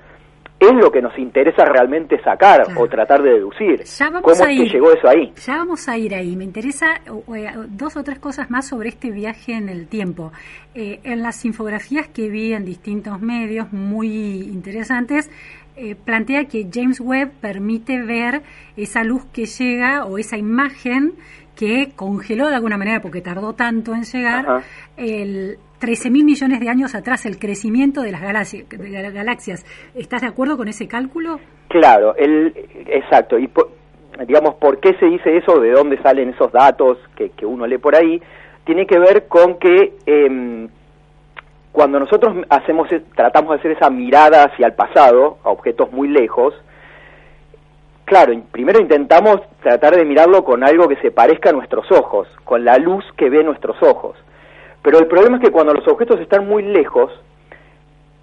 [0.61, 3.85] es lo que nos interesa realmente sacar o tratar de deducir.
[3.85, 4.73] Ya vamos ¿Cómo a es que ir.
[4.73, 5.33] llegó eso ahí?
[5.47, 6.35] Ya vamos a ir ahí.
[6.35, 10.33] Me interesa o- eh, dos o tres cosas más sobre este viaje en el tiempo.
[10.75, 14.09] Eh, en las infografías que vi en distintos medios muy
[14.53, 15.31] interesantes,
[15.77, 18.43] eh, plantea que James Webb permite ver
[18.77, 21.13] esa luz que llega o esa imagen
[21.59, 24.63] que congeló de alguna manera porque tardó tanto en llegar Ajá.
[24.97, 29.67] el 13 mil millones de años atrás el crecimiento de las galaxi- de las galaxias.
[29.97, 31.41] ¿Estás de acuerdo con ese cálculo?
[31.69, 32.55] Claro, el,
[32.87, 33.39] exacto.
[33.41, 33.51] Y
[34.27, 35.59] digamos, ¿por qué se dice eso?
[35.61, 38.23] ¿De dónde salen esos datos que, que uno lee por ahí?
[38.65, 40.69] Tiene que ver con que em,
[41.73, 46.09] cuando nosotros hacemos, e- tratamos de hacer esa mirada hacia el pasado, a objetos muy
[46.09, 46.55] lejos,
[48.09, 52.65] claro, primero intentamos tratar de mirarlo con algo que se parezca a nuestros ojos, con
[52.65, 54.17] la luz que ve nuestros ojos.
[54.83, 57.11] Pero el problema es que cuando los objetos están muy lejos,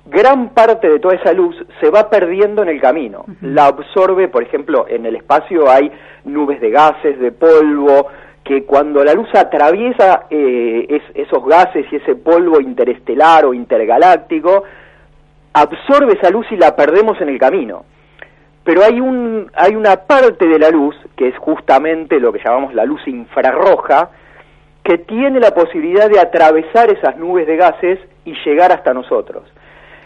[0.05, 3.25] gran parte de toda esa luz se va perdiendo en el camino.
[3.41, 5.91] La absorbe, por ejemplo, en el espacio hay
[6.25, 8.07] nubes de gases, de polvo,
[8.43, 14.63] que cuando la luz atraviesa eh, es- esos gases y ese polvo interestelar o intergaláctico,
[15.53, 17.85] absorbe esa luz y la perdemos en el camino.
[18.65, 22.73] Pero hay, un, hay una parte de la luz, que es justamente lo que llamamos
[22.73, 24.09] la luz infrarroja,
[24.83, 29.43] que tiene la posibilidad de atravesar esas nubes de gases y llegar hasta nosotros.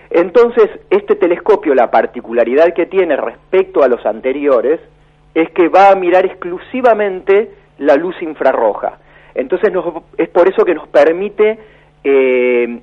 [0.10, 4.80] Entonces, este telescopio, la particularidad que tiene respecto a los anteriores,
[5.34, 8.98] es que va a mirar exclusivamente la luz infrarroja.
[9.36, 11.60] Entonces, nos- es por eso que nos permite
[12.04, 12.80] eh,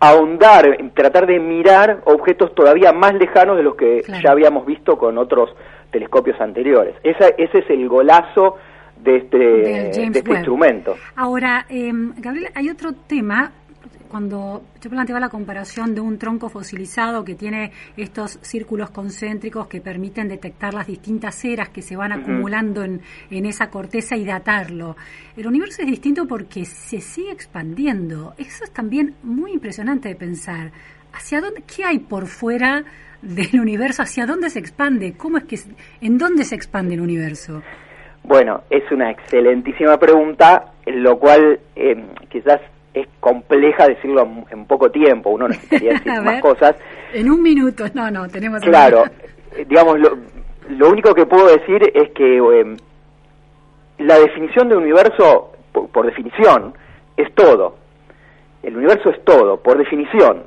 [0.00, 4.22] ahondar, tratar de mirar objetos todavía más lejanos de los que Claro.
[4.22, 5.50] ya habíamos visto con otros
[5.90, 6.94] telescopios anteriores.
[7.02, 8.56] Esa- ese es el golazo
[9.00, 10.96] de este, de este instrumento.
[11.16, 13.52] Ahora, eh, Gabriel, hay otro tema.
[14.08, 19.80] Cuando yo planteaba la comparación de un tronco fosilizado que tiene estos círculos concéntricos que
[19.80, 23.00] permiten detectar las distintas eras que se van acumulando en,
[23.30, 24.96] en esa corteza y datarlo.
[25.36, 28.34] El universo es distinto porque se sigue expandiendo.
[28.38, 30.72] Eso es también muy impresionante de pensar.
[31.12, 32.84] ¿Hacia dónde, qué hay por fuera
[33.22, 34.02] del universo?
[34.02, 35.14] ¿Hacia dónde se expande?
[35.16, 35.56] ¿Cómo es que,
[36.00, 37.62] en dónde se expande el universo?
[38.24, 41.96] Bueno, es una excelentísima pregunta, lo cual eh,
[42.28, 42.60] quizás
[42.94, 46.76] es compleja decirlo en, poco tiempo, uno necesitaría decir más cosas.
[47.12, 48.60] En un minuto, no, no, tenemos.
[48.62, 49.04] Claro,
[49.56, 50.18] eh, digamos, lo,
[50.70, 52.76] lo único que puedo decir es que eh,
[53.98, 56.74] la definición de universo, por, por definición,
[57.16, 57.76] es todo.
[58.62, 60.44] El universo es todo, por definición.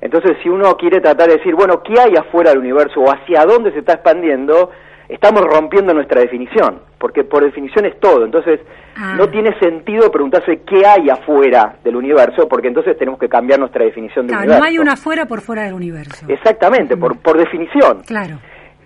[0.00, 3.44] Entonces, si uno quiere tratar de decir, bueno, ¿qué hay afuera del universo o hacia
[3.44, 4.70] dónde se está expandiendo?
[5.08, 8.24] Estamos rompiendo nuestra definición, porque por definición es todo.
[8.24, 8.60] Entonces,
[8.98, 9.14] Ah.
[9.16, 13.84] no tiene sentido preguntarse qué hay afuera del universo, porque entonces tenemos que cambiar nuestra
[13.84, 14.60] definición de Claro, universo.
[14.62, 16.24] no hay una afuera por fuera del universo.
[16.28, 18.02] Exactamente, por, por definición.
[18.06, 18.38] Claro.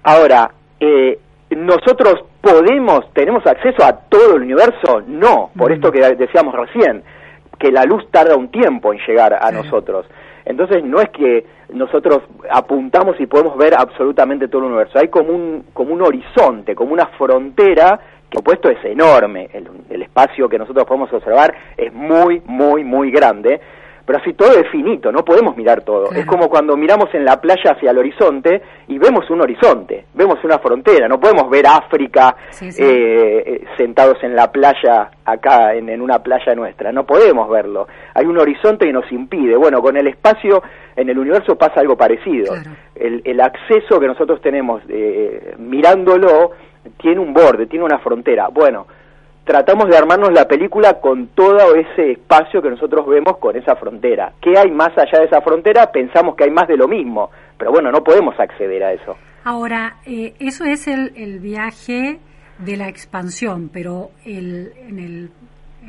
[0.03, 0.51] Ahora,
[0.81, 1.19] eh,
[1.51, 5.03] ¿nosotros podemos, tenemos acceso a todo el universo?
[5.07, 7.03] No, por esto que decíamos recién,
[7.59, 10.07] que la luz tarda un tiempo en llegar a nosotros.
[10.45, 15.33] Entonces no es que nosotros apuntamos y podemos ver absolutamente todo el universo, hay como
[15.33, 17.99] un, como un horizonte, como una frontera
[18.29, 23.11] que opuesto es enorme, el, el espacio que nosotros podemos observar es muy, muy, muy
[23.11, 23.61] grande,
[24.07, 26.11] pero así todo es finito, no podemos mirar todo.
[26.11, 30.43] Es como cuando miramos en la playa hacia el horizonte y vemos un horizonte, vemos
[30.43, 32.83] una frontera, no podemos ver África Sí, sí.
[32.83, 37.87] eh, eh, sentados en la playa acá, en, en una playa nuestra, no podemos verlo.
[38.15, 39.57] Hay un horizonte que nos impide.
[39.57, 40.61] Bueno, con el espacio
[40.97, 42.55] en el universo pasa algo parecido.
[42.95, 46.53] El, el acceso que nosotros tenemos eh, mirándolo
[47.01, 48.49] tiene un borde, tiene una frontera.
[48.49, 48.87] Bueno,
[49.45, 54.33] tratamos de armarnos la película con todo ese espacio que nosotros vemos con esa frontera.
[54.41, 55.91] ¿Qué hay más allá de esa frontera?
[55.91, 59.17] Pensamos que hay más de lo mismo, pero bueno, no podemos acceder a eso.
[59.45, 62.21] Ahora, eh, eso es el, el viaje
[62.59, 65.31] de la expansión, pero el, en, el,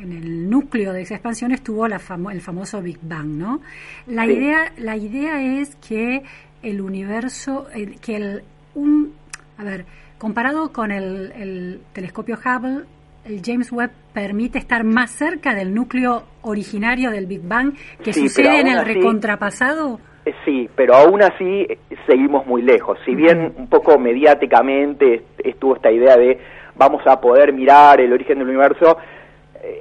[0.00, 3.60] en el núcleo de esa expansión estuvo la famo- el famoso Big Bang, ¿no?
[4.06, 4.32] La, Sí.
[4.32, 6.22] idea, la idea es que
[6.62, 8.42] el universo, el- que el,
[8.74, 9.12] un,
[9.58, 9.84] a ver,
[10.18, 12.84] comparado con el, el telescopio Hubble,
[13.24, 18.28] el James Webb permite estar más cerca del núcleo originario del Big Bang que Sí,
[18.28, 20.00] sucede en el así- recontrapasado.
[20.24, 22.96] Eh, Sí, pero aún así eh, seguimos muy lejos.
[23.04, 26.38] Si bien un poco mediáticamente est- estuvo esta idea de
[26.76, 28.96] vamos a poder mirar el origen del universo,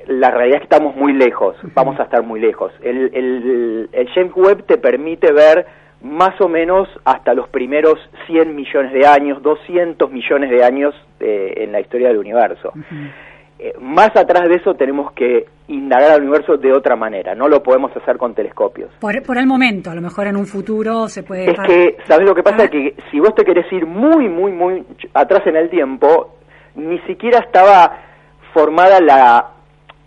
[0.08, 2.72] la realidad es que estamos muy lejos, vamos a estar muy lejos.
[2.82, 5.66] El, el, el James Webb te permite ver
[6.02, 11.54] más o menos hasta los primeros 100 millones de años, 200 millones de años eh,
[11.58, 12.74] en la historia del universo.
[13.60, 17.62] Eh, más atrás de eso tenemos que indagar al universo de otra manera, no lo
[17.62, 18.90] podemos hacer con telescopios.
[19.00, 21.52] Por, por el momento, a lo mejor en un futuro se puede...
[21.52, 22.68] Es que, ¿sabes lo que pasa?
[22.68, 26.36] Que si vos te querés ir muy, muy, muy atrás en el tiempo,
[26.76, 28.00] ni siquiera estaba
[28.54, 29.51] formada la,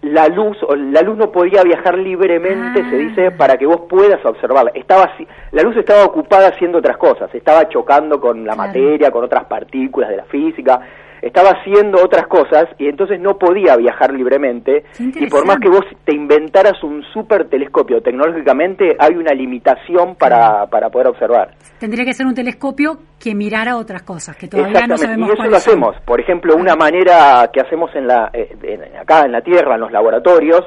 [0.04, 4.24] la luz, o la luz no podía viajar libremente, se dice, para que vos puedas
[4.24, 4.70] observarla.
[4.74, 5.10] Estaba,
[5.50, 10.10] la luz estaba ocupada haciendo otras cosas, estaba chocando con la materia, con otras partículas
[10.10, 10.80] de la física,
[11.26, 14.84] estaba haciendo otras cosas y entonces no podía viajar libremente.
[14.98, 20.66] Y por más que vos te inventaras un super telescopio tecnológicamente, hay una limitación para,
[20.66, 21.54] para poder observar.
[21.78, 25.42] Tendría que ser un telescopio que mirara otras cosas, que todavía no sabemos y eso
[25.44, 25.54] lo son.
[25.56, 25.96] hacemos.
[26.04, 29.80] Por ejemplo, una manera que hacemos en la, eh, en- acá en la Tierra, en
[29.80, 30.60] los laboratorios,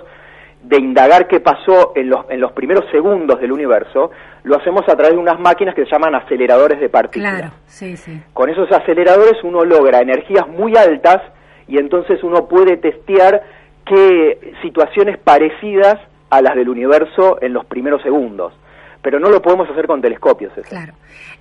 [0.67, 4.11] de indagar qué pasó en los, en los primeros segundos del universo,
[4.43, 7.39] lo hacemos a través de unas máquinas que se llaman aceleradores de partículas.
[7.39, 8.21] Claro, sí, sí.
[8.33, 11.21] Con esos aceleradores uno logra energías muy altas
[11.67, 13.43] y entonces uno puede testear
[13.85, 15.95] qué situaciones parecidas
[16.29, 18.53] a las del universo en los primeros segundos.
[19.01, 20.51] Pero no lo podemos hacer con telescopios.
[20.57, 20.67] eso.
[20.67, 20.93] Claro.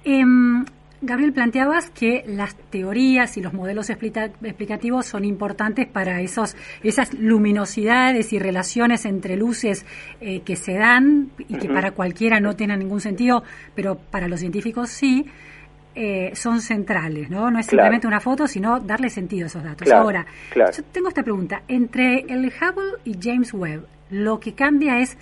[0.05, 0.64] Em,
[1.07, 7.14] Gabriel, planteabas que las teorías y los modelos explica- explicativos son importantes para esos, esas
[7.14, 9.86] luminosidades y relaciones entre luces
[10.20, 13.42] eh, que se dan y que para cualquiera no tienen ningún sentido,
[13.74, 15.24] pero para los científicos sí.
[15.98, 17.50] eh, son centrales, ¿no?
[17.50, 17.84] No es Claro.
[17.84, 19.86] simplemente una foto, sino darle sentido a esos datos.
[19.86, 20.70] Claro, Ahora, claro.
[20.76, 21.62] yo tengo esta pregunta.
[21.68, 25.16] Entre el Hubble y James Webb, lo que cambia es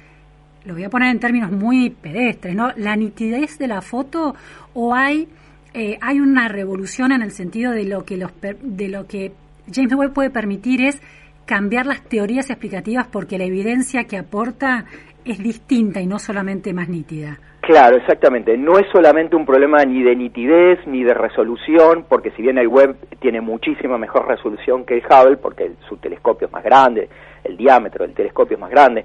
[0.64, 2.72] lo voy a poner en términos muy pedestres, ¿no?
[2.76, 4.34] La nitidez de la foto
[4.72, 5.28] o hay
[5.74, 8.30] eh, hay una revolución en el sentido de lo que los
[8.62, 9.32] de lo que
[9.72, 11.00] James Webb puede permitir es
[11.46, 14.84] cambiar las teorías explicativas porque la evidencia que aporta
[15.24, 17.38] es distinta y no solamente más nítida.
[17.60, 18.58] Claro, exactamente.
[18.58, 22.68] No es solamente un problema ni de nitidez ni de resolución, porque si bien el
[22.68, 27.08] web tiene muchísima mejor resolución que el Hubble, porque el- su telescopio es más grande,
[27.42, 29.02] el diámetro del telescopio es más grande,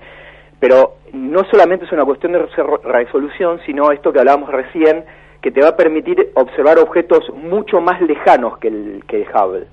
[0.60, 5.06] pero no solamente es una cuestión de res- resolución, sino esto que hablábamos recién,
[5.42, 9.68] que te va a permitir observar objetos mucho más lejanos que el, que el Hubble.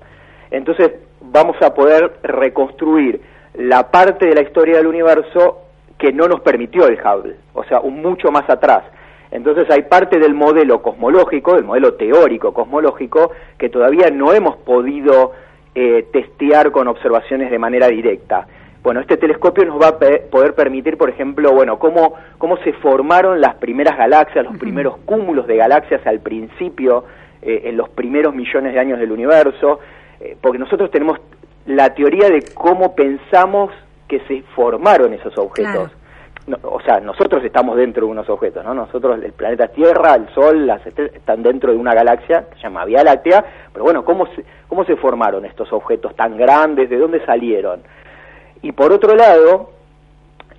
[0.51, 3.21] Entonces vamos a poder reconstruir
[3.53, 5.61] la parte de la historia del universo
[5.97, 8.83] que no nos permitió el Hubble, o sea, un mucho más atrás.
[9.31, 15.33] Entonces hay parte del modelo cosmológico, del modelo teórico cosmológico, que todavía no hemos podido
[15.75, 18.47] eh, testear con observaciones de manera directa.
[18.83, 22.73] Bueno, este telescopio nos va a pe- poder permitir, por ejemplo, bueno, cómo, cómo se
[22.73, 27.03] formaron las primeras galaxias, los primeros cúmulos de galaxias al principio,
[27.41, 29.79] eh, en los primeros millones de años del universo,
[30.19, 31.19] eh, porque nosotros tenemos
[31.65, 33.71] la teoría de cómo pensamos
[34.07, 35.91] que se formaron esos objetos.
[36.47, 38.73] No, o sea, nosotros estamos dentro de unos objetos, ¿no?
[38.73, 42.61] Nosotros, el planeta Tierra, el Sol, las estrellas, están dentro de una galaxia que se
[42.61, 46.89] llama Vía Láctea, pero bueno, ¿cómo se, ¿cómo se formaron estos objetos tan grandes?
[46.89, 47.81] ¿De dónde salieron?
[48.61, 49.71] Y por otro lado,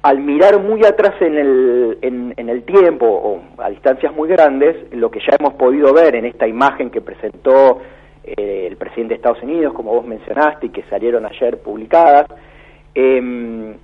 [0.02, 4.76] al mirar muy atrás en el, en, en el tiempo o a distancias muy grandes,
[4.92, 7.80] lo que ya hemos podido ver en esta imagen que presentó
[8.24, 12.26] eh, el presidente de Estados Unidos, como vos mencionaste, y que salieron ayer publicadas,
[12.94, 13.74] em,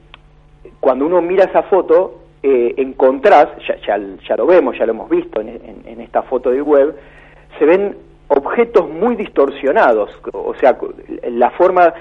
[0.80, 3.76] cuando uno mira esa foto, eh, encontrás, ya,
[4.28, 6.94] ya, lo vemos, ya lo hemos visto en- en esta foto del web,
[7.58, 7.96] se ven
[8.28, 10.76] objetos muy distorsionados, o sea,
[11.30, 11.92] la forma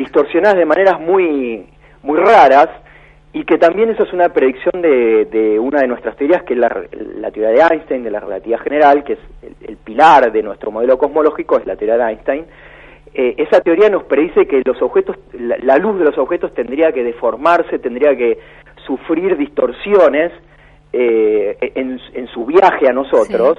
[0.00, 1.66] distorsionadas de maneras muy,
[2.02, 2.68] muy raras,
[3.32, 6.58] y que también eso es una predicción de, de una de nuestras teorías, que es
[6.58, 6.82] la,
[7.16, 10.72] la, teoría de Einstein, de la relatividad general, que es el, el, pilar de nuestro
[10.72, 12.46] modelo cosmológico, es la teoría de Einstein.
[13.14, 16.90] Eh, esa teoría nos predice que los objetos, la, la, luz de los objetos tendría
[16.90, 18.38] que deformarse, tendría que
[18.86, 20.32] sufrir distorsiones
[20.92, 23.58] eh, en, en, su viaje a nosotros.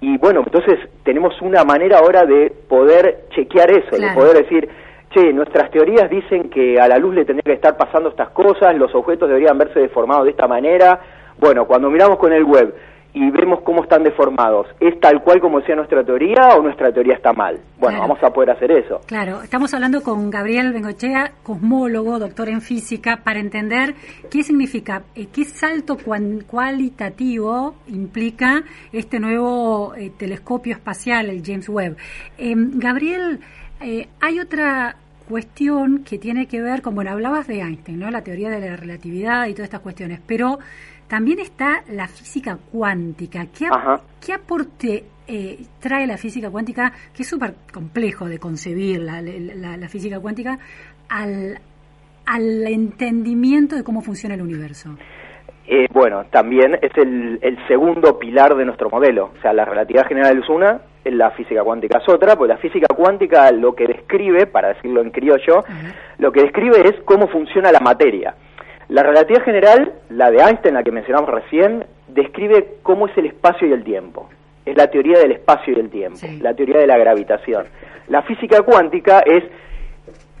[0.00, 0.06] Sí.
[0.06, 4.06] Y bueno, entonces tenemos una manera ahora de poder chequear eso, claro.
[4.06, 4.68] de poder decir,
[5.10, 8.74] che, nuestras teorías dicen que a la luz le tendría que estar pasando estas cosas,
[8.76, 11.00] los objetos deberían verse deformados de esta manera.
[11.38, 12.74] Bueno, cuando miramos con el web
[13.12, 17.14] y vemos cómo están deformados, ¿es tal cual como decía nuestra teoría o nuestra teoría
[17.14, 17.56] está mal?
[17.78, 18.02] Bueno, claro.
[18.02, 19.00] vamos a poder hacer eso.
[19.06, 23.94] Claro, estamos hablando con Gabriel Bengochea, cosmólogo, doctor en física, para entender
[24.30, 25.96] qué significa, eh, qué salto
[26.46, 31.96] cualitativo implica este nuevo eh, telescopio espacial, el James Webb.
[32.38, 33.40] Eh, Gabriel,
[33.80, 34.96] eh, hay otra
[35.28, 38.10] cuestión que tiene que ver con, bueno, hablabas de Einstein, ¿no?
[38.10, 40.58] La teoría de la relatividad y todas estas cuestiones, pero
[41.06, 43.46] también está la física cuántica.
[43.46, 43.68] ¿Qué,
[44.24, 49.76] ¿qué aporte eh, trae la física cuántica, que es súper complejo de concebir la, la,
[49.76, 50.58] la, física cuántica,
[51.08, 51.58] al,
[52.26, 54.96] al entendimiento de cómo funciona el universo?
[55.66, 59.30] Eh, bueno, también es el, el, segundo pilar de nuestro modelo.
[59.38, 62.86] O sea, la relatividad general es una, la física cuántica es otra, porque la física
[62.94, 65.94] cuántica lo que describe, para decirlo en criollo, uh -huh.
[66.18, 68.34] lo que describe es cómo funciona la materia.
[68.88, 73.68] La relatividad general, la de Einstein, la que mencionamos recién, describe cómo es el espacio
[73.68, 74.28] y el tiempo.
[74.66, 76.38] Es la teoría del espacio y el tiempo, sí.
[76.40, 77.66] la teoría de la gravitación.
[78.08, 79.44] La física cuántica es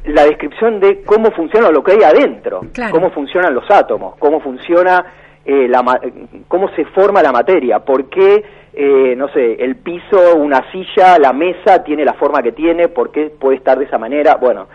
[0.04, 2.92] la descripción de cómo funciona lo que hay adentro, claro.
[2.92, 5.04] cómo funcionan los átomos, cómo funciona
[5.44, 6.00] eh, la,
[6.48, 11.32] cómo se forma la materia, por qué, eh, no sé, el piso, una silla, la
[11.32, 14.36] mesa tiene la forma que tiene, por qué puede estar de esa manera.
[14.36, 14.68] Bueno,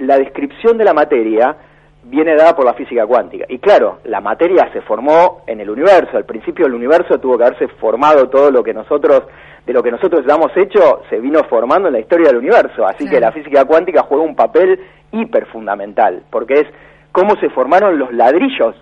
[0.00, 1.56] la descripción de la materia
[2.04, 3.46] viene dada por la física cuántica.
[3.48, 6.16] Y claro, la materia se formó en el universo.
[6.16, 9.22] Al principio el universo tuvo que haberse formado todo lo que nosotros,
[9.64, 12.86] de lo que nosotros hemos hecho, se vino formando en la historia del universo.
[12.86, 14.80] Así que la física cuántica juega un papel
[15.12, 16.66] hiper fundamental, porque es
[17.12, 18.74] cómo se formaron los ladrillos,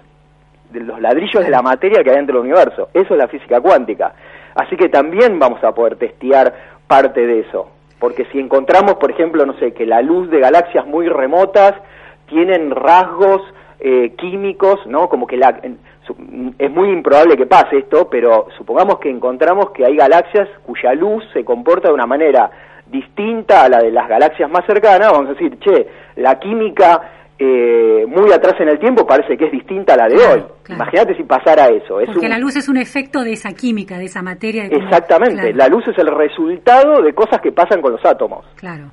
[0.72, 2.88] de los ladrillos de la materia que hay dentro del universo.
[2.92, 4.14] Eso es la física cuántica.
[4.54, 6.52] Así que también vamos a poder testear
[6.86, 7.70] parte de eso.
[7.98, 11.74] Porque si encontramos, por ejemplo, no sé, que la luz de galaxias muy remotas
[12.26, 13.42] tienen rasgos
[13.78, 15.08] eh, químicos, ¿no?
[15.08, 15.60] Como que la,
[16.58, 21.24] es muy improbable que pase esto, pero supongamos que encontramos que hay galaxias cuya luz
[21.32, 22.50] se comporta de una manera
[22.86, 27.00] distinta a la de las galaxias más cercanas, vamos a decir, che, la química
[27.42, 30.44] eh, muy atrás en el tiempo parece que es distinta a la de claro, hoy.
[30.62, 30.82] Claro.
[30.82, 32.00] Imagínate si pasara eso.
[32.00, 32.30] Es Porque un...
[32.30, 34.68] la luz es un efecto de esa química, de esa materia.
[34.68, 35.56] De Exactamente, claro.
[35.56, 38.44] la luz es el resultado de cosas que pasan con los átomos.
[38.56, 38.90] Claro.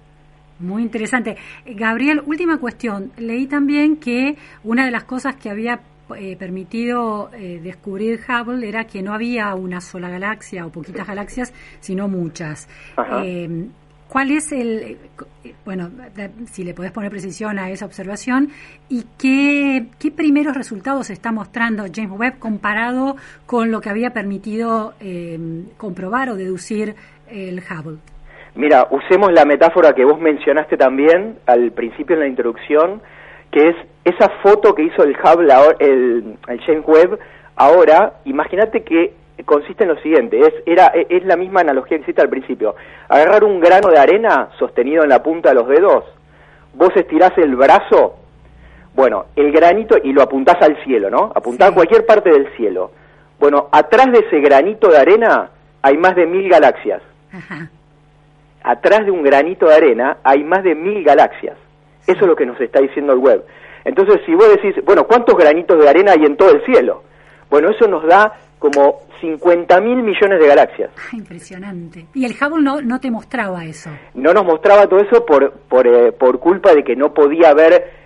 [0.60, 1.38] Muy interesante.
[1.66, 3.12] Gabriel, última cuestión.
[3.18, 5.80] Leí también que una de las cosas que había
[6.18, 11.54] eh, permitido eh, descubrir Hubble era que no había una sola galaxia o poquitas galaxias,
[11.80, 12.68] sino muchas.
[14.10, 14.98] Eh, ¿Cuál es el,
[15.66, 15.90] bueno,
[16.46, 18.50] si le podés poner precisión a esa observación
[18.90, 24.94] y qué, qué primeros resultados está mostrando James Webb comparado con lo que había permitido
[25.78, 26.96] comprobar o deducir
[27.30, 28.00] el Hubble?
[28.56, 33.02] Mira, usemos la metáfora que vos mencionaste también al principio en la introducción,
[33.52, 37.20] que es esa foto que hizo el Hubble, el, el James Webb,
[37.56, 39.14] ahora, imagínate que
[39.46, 42.76] consiste en lo siguiente, es, era, es la misma analogía que hiciste al principio,
[43.08, 46.06] agarrar un grano de arena sostenido en la punta de los dedos,
[46.74, 48.16] vos estirás el brazo,
[48.94, 51.32] bueno, el granito y lo apuntás al cielo, ¿no?
[51.36, 51.74] Apuntás sí.
[51.74, 52.92] a cualquier parte del cielo.
[53.40, 57.02] Bueno, atrás de ese granito de arena hay más de mil galaxias.
[57.32, 57.70] Ajá
[58.64, 61.58] atrás de un granito de arena hay más de mil galaxias.
[62.08, 63.44] Eso es lo que nos está diciendo el web.
[63.86, 67.04] Entonces, si vos decís, bueno, ¿cuántos granitos de arena hay en todo el cielo?
[67.50, 70.92] Bueno, eso nos da como 50 mil millones de galaxias.
[70.98, 72.06] Ah, impresionante.
[72.14, 73.90] ¿Y el Hubble no, no te mostraba eso?
[74.14, 78.00] No nos mostraba todo eso por, por, eh, por culpa de que no podía ver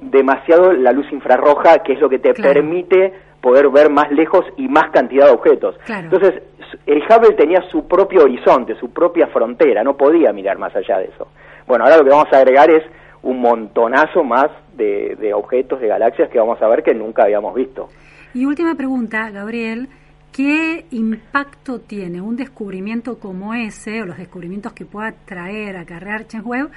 [0.00, 2.52] demasiado la luz infrarroja, que es lo que te claro.
[2.54, 5.76] permite poder ver más lejos y más cantidad de objetos.
[5.84, 6.04] Claro.
[6.04, 6.42] Entonces,
[6.86, 11.06] el Hubble tenía su propio horizonte, su propia frontera, no podía mirar más allá de
[11.06, 11.28] eso.
[11.66, 12.82] Bueno, ahora lo que vamos a agregar es
[13.22, 17.54] un montonazo más de, de objetos, de galaxias que vamos a ver que nunca habíamos
[17.54, 17.88] visto.
[18.34, 19.88] Y última pregunta, Gabriel.
[20.32, 26.44] ¿Qué impacto tiene un descubrimiento como ese, o los descubrimientos que pueda traer, acarrear James
[26.44, 26.70] Webb,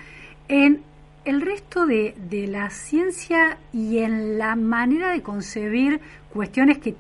[0.48, 0.84] en
[1.26, 6.00] el resto de, de, la ciencia y en la manera de concebir
[6.32, 6.94] cuestiones que,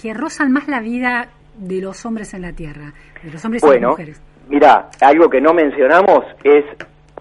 [0.00, 1.28] que rozan más la vida
[1.58, 4.20] de los hombres en la Tierra, de los hombres bueno, y las mujeres?
[4.48, 6.64] Mira, algo que no mencionamos es,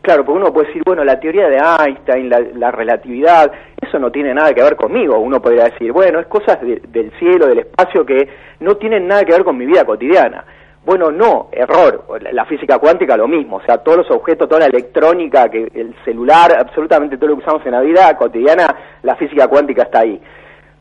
[0.01, 3.99] claro, porque uno puede decir, bueno, la teoría de Einstein, la, la relatividad, es eso
[3.99, 5.19] no tiene nada que ver conmigo.
[5.19, 8.27] Uno podría decir, bueno, es cosas de- del cielo, del espacio que
[8.61, 10.45] no tienen nada que ver con mi vida cotidiana.
[10.85, 12.05] Bueno, no, error.
[12.31, 15.93] La física cuántica lo mismo, o sea, todos los objetos, toda la electrónica, que el
[16.05, 18.65] celular, absolutamente todo lo que usamos en la vida cotidiana,
[19.03, 20.19] la física cuántica está ahí.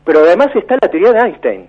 [0.03, 1.67] Pero además está la teoría de Einstein.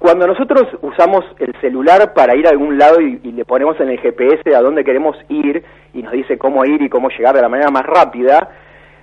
[0.00, 3.90] Cuando nosotros usamos el celular para ir a algún lado y, y le ponemos en
[3.90, 5.62] el GPS a dónde queremos ir
[5.94, 8.48] y nos dice cómo ir y cómo llegar de la manera más rápida,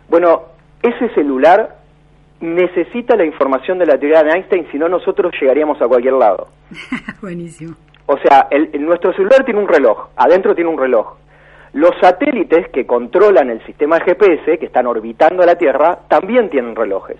[0.10, 0.42] bueno,
[0.82, 1.76] ese celular
[2.40, 6.48] necesita la información de la teoría de Einstein, si no nosotros llegaríamos a cualquier lado.
[7.22, 7.76] Buenísimo.
[8.08, 11.16] O sea, el- el- nuestro celular tiene un reloj, adentro tiene un reloj.
[11.74, 16.76] Los satélites que controlan el sistema de GPS, que están orbitando la Tierra, también tienen
[16.76, 17.18] relojes.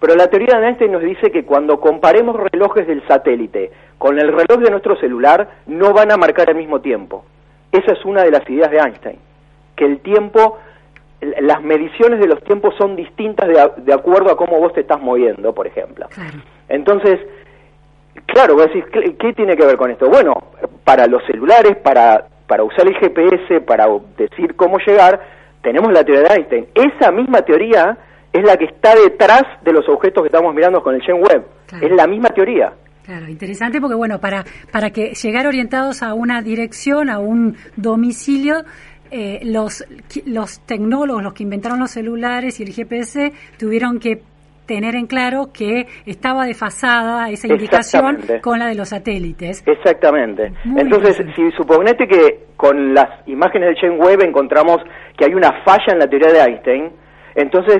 [0.00, 4.28] Pero la teoría de Einstein nos dice que cuando comparemos relojes del satélite con el
[4.28, 7.24] reloj de nuestro celular, no van a marcar al mismo tiempo.
[7.72, 9.18] Esa es una de las ideas de Einstein,
[9.74, 10.58] que el tiempo,
[11.20, 15.00] las mediciones de los tiempos son distintas de, de acuerdo a cómo vos te estás
[15.00, 16.06] moviendo, por ejemplo.
[16.68, 17.18] Entonces,
[18.26, 20.08] Claro, vos decís, ¿qué, qué tiene que ver con esto?
[20.08, 20.34] Bueno,
[20.84, 23.86] para los celulares, para, para usar el GPS, para
[24.16, 25.20] decir cómo llegar,
[25.62, 26.66] tenemos la teoría de Einstein.
[26.74, 27.96] Esa misma teoría
[28.38, 31.46] es la que está detrás de los objetos que estamos mirando con el Gen Web.
[31.80, 32.72] Es la misma teoría.
[33.04, 38.64] Claro, interesante porque bueno, para, para que llegar orientados a una dirección, a un domicilio,
[39.10, 39.84] eh, los,
[40.26, 44.20] los tecnólogos, los que inventaron los celulares y el GPS, tuvieron que
[44.66, 49.64] tener en claro que estaba desfasada esa indicación con la de los satélites.
[49.66, 50.52] Exactamente.
[50.64, 54.76] Muy Entonces, si suponete que con las imágenes del Gen Web encontramos
[55.16, 56.92] que hay una falla en la teoría de Einstein,
[57.40, 57.78] entonces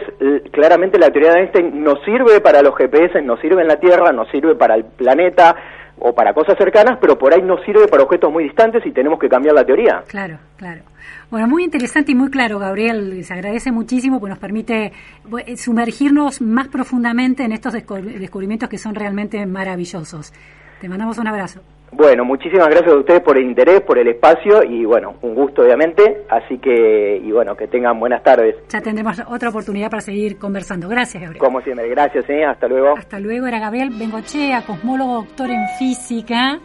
[0.52, 4.12] claramente la teoría de Einstein nos sirve para los GPS, nos sirve en la Tierra,
[4.12, 5.54] nos sirve para el planeta
[6.00, 9.18] o para cosas cercanas, pero por ahí no sirve para objetos muy distantes y tenemos
[9.18, 10.02] que cambiar la teoría.
[10.06, 10.82] Claro, claro.
[11.30, 13.22] Bueno, muy interesante y muy claro, Gabriel.
[13.24, 14.92] Se agradece muchísimo porque nos permite
[15.28, 20.32] bu- sumergirnos más profundamente en estos descu- descubrimientos que son realmente maravillosos.
[20.80, 21.60] Te mandamos un abrazo.
[21.90, 25.62] Bueno, muchísimas gracias a ustedes por el interés, por el espacio y bueno, un gusto
[25.62, 28.56] obviamente, así que y bueno, que tengan buenas tardes.
[28.68, 30.88] Ya tendremos otra oportunidad para seguir conversando.
[30.88, 31.42] Gracias, Gabriel.
[31.42, 32.44] Como siempre, gracias, ¿eh?
[32.44, 32.96] hasta luego.
[32.96, 36.60] Hasta luego, era Gabriel Bengochea, cosmólogo, doctor en física.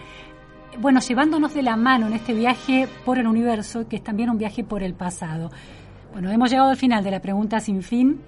[0.80, 4.38] Bueno, llevándonos de la mano en este viaje por el universo, que es también un
[4.38, 5.52] viaje por el pasado.
[6.12, 8.22] Bueno, hemos llegado al final de la pregunta sin fin.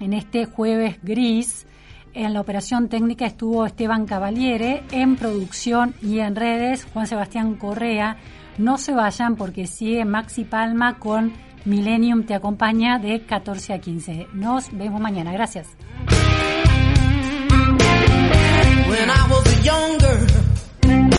[0.00, 1.66] En este jueves gris,
[2.14, 8.18] en la operación técnica estuvo Esteban Cavaliere, en producción y en redes Juan Sebastián Correa.
[8.56, 11.32] No se vayan porque sigue Maxi Palma con
[11.64, 14.28] Millennium te acompaña de 14 a 15.
[14.32, 15.32] Nos vemos mañana.
[15.32, 15.66] Gracias.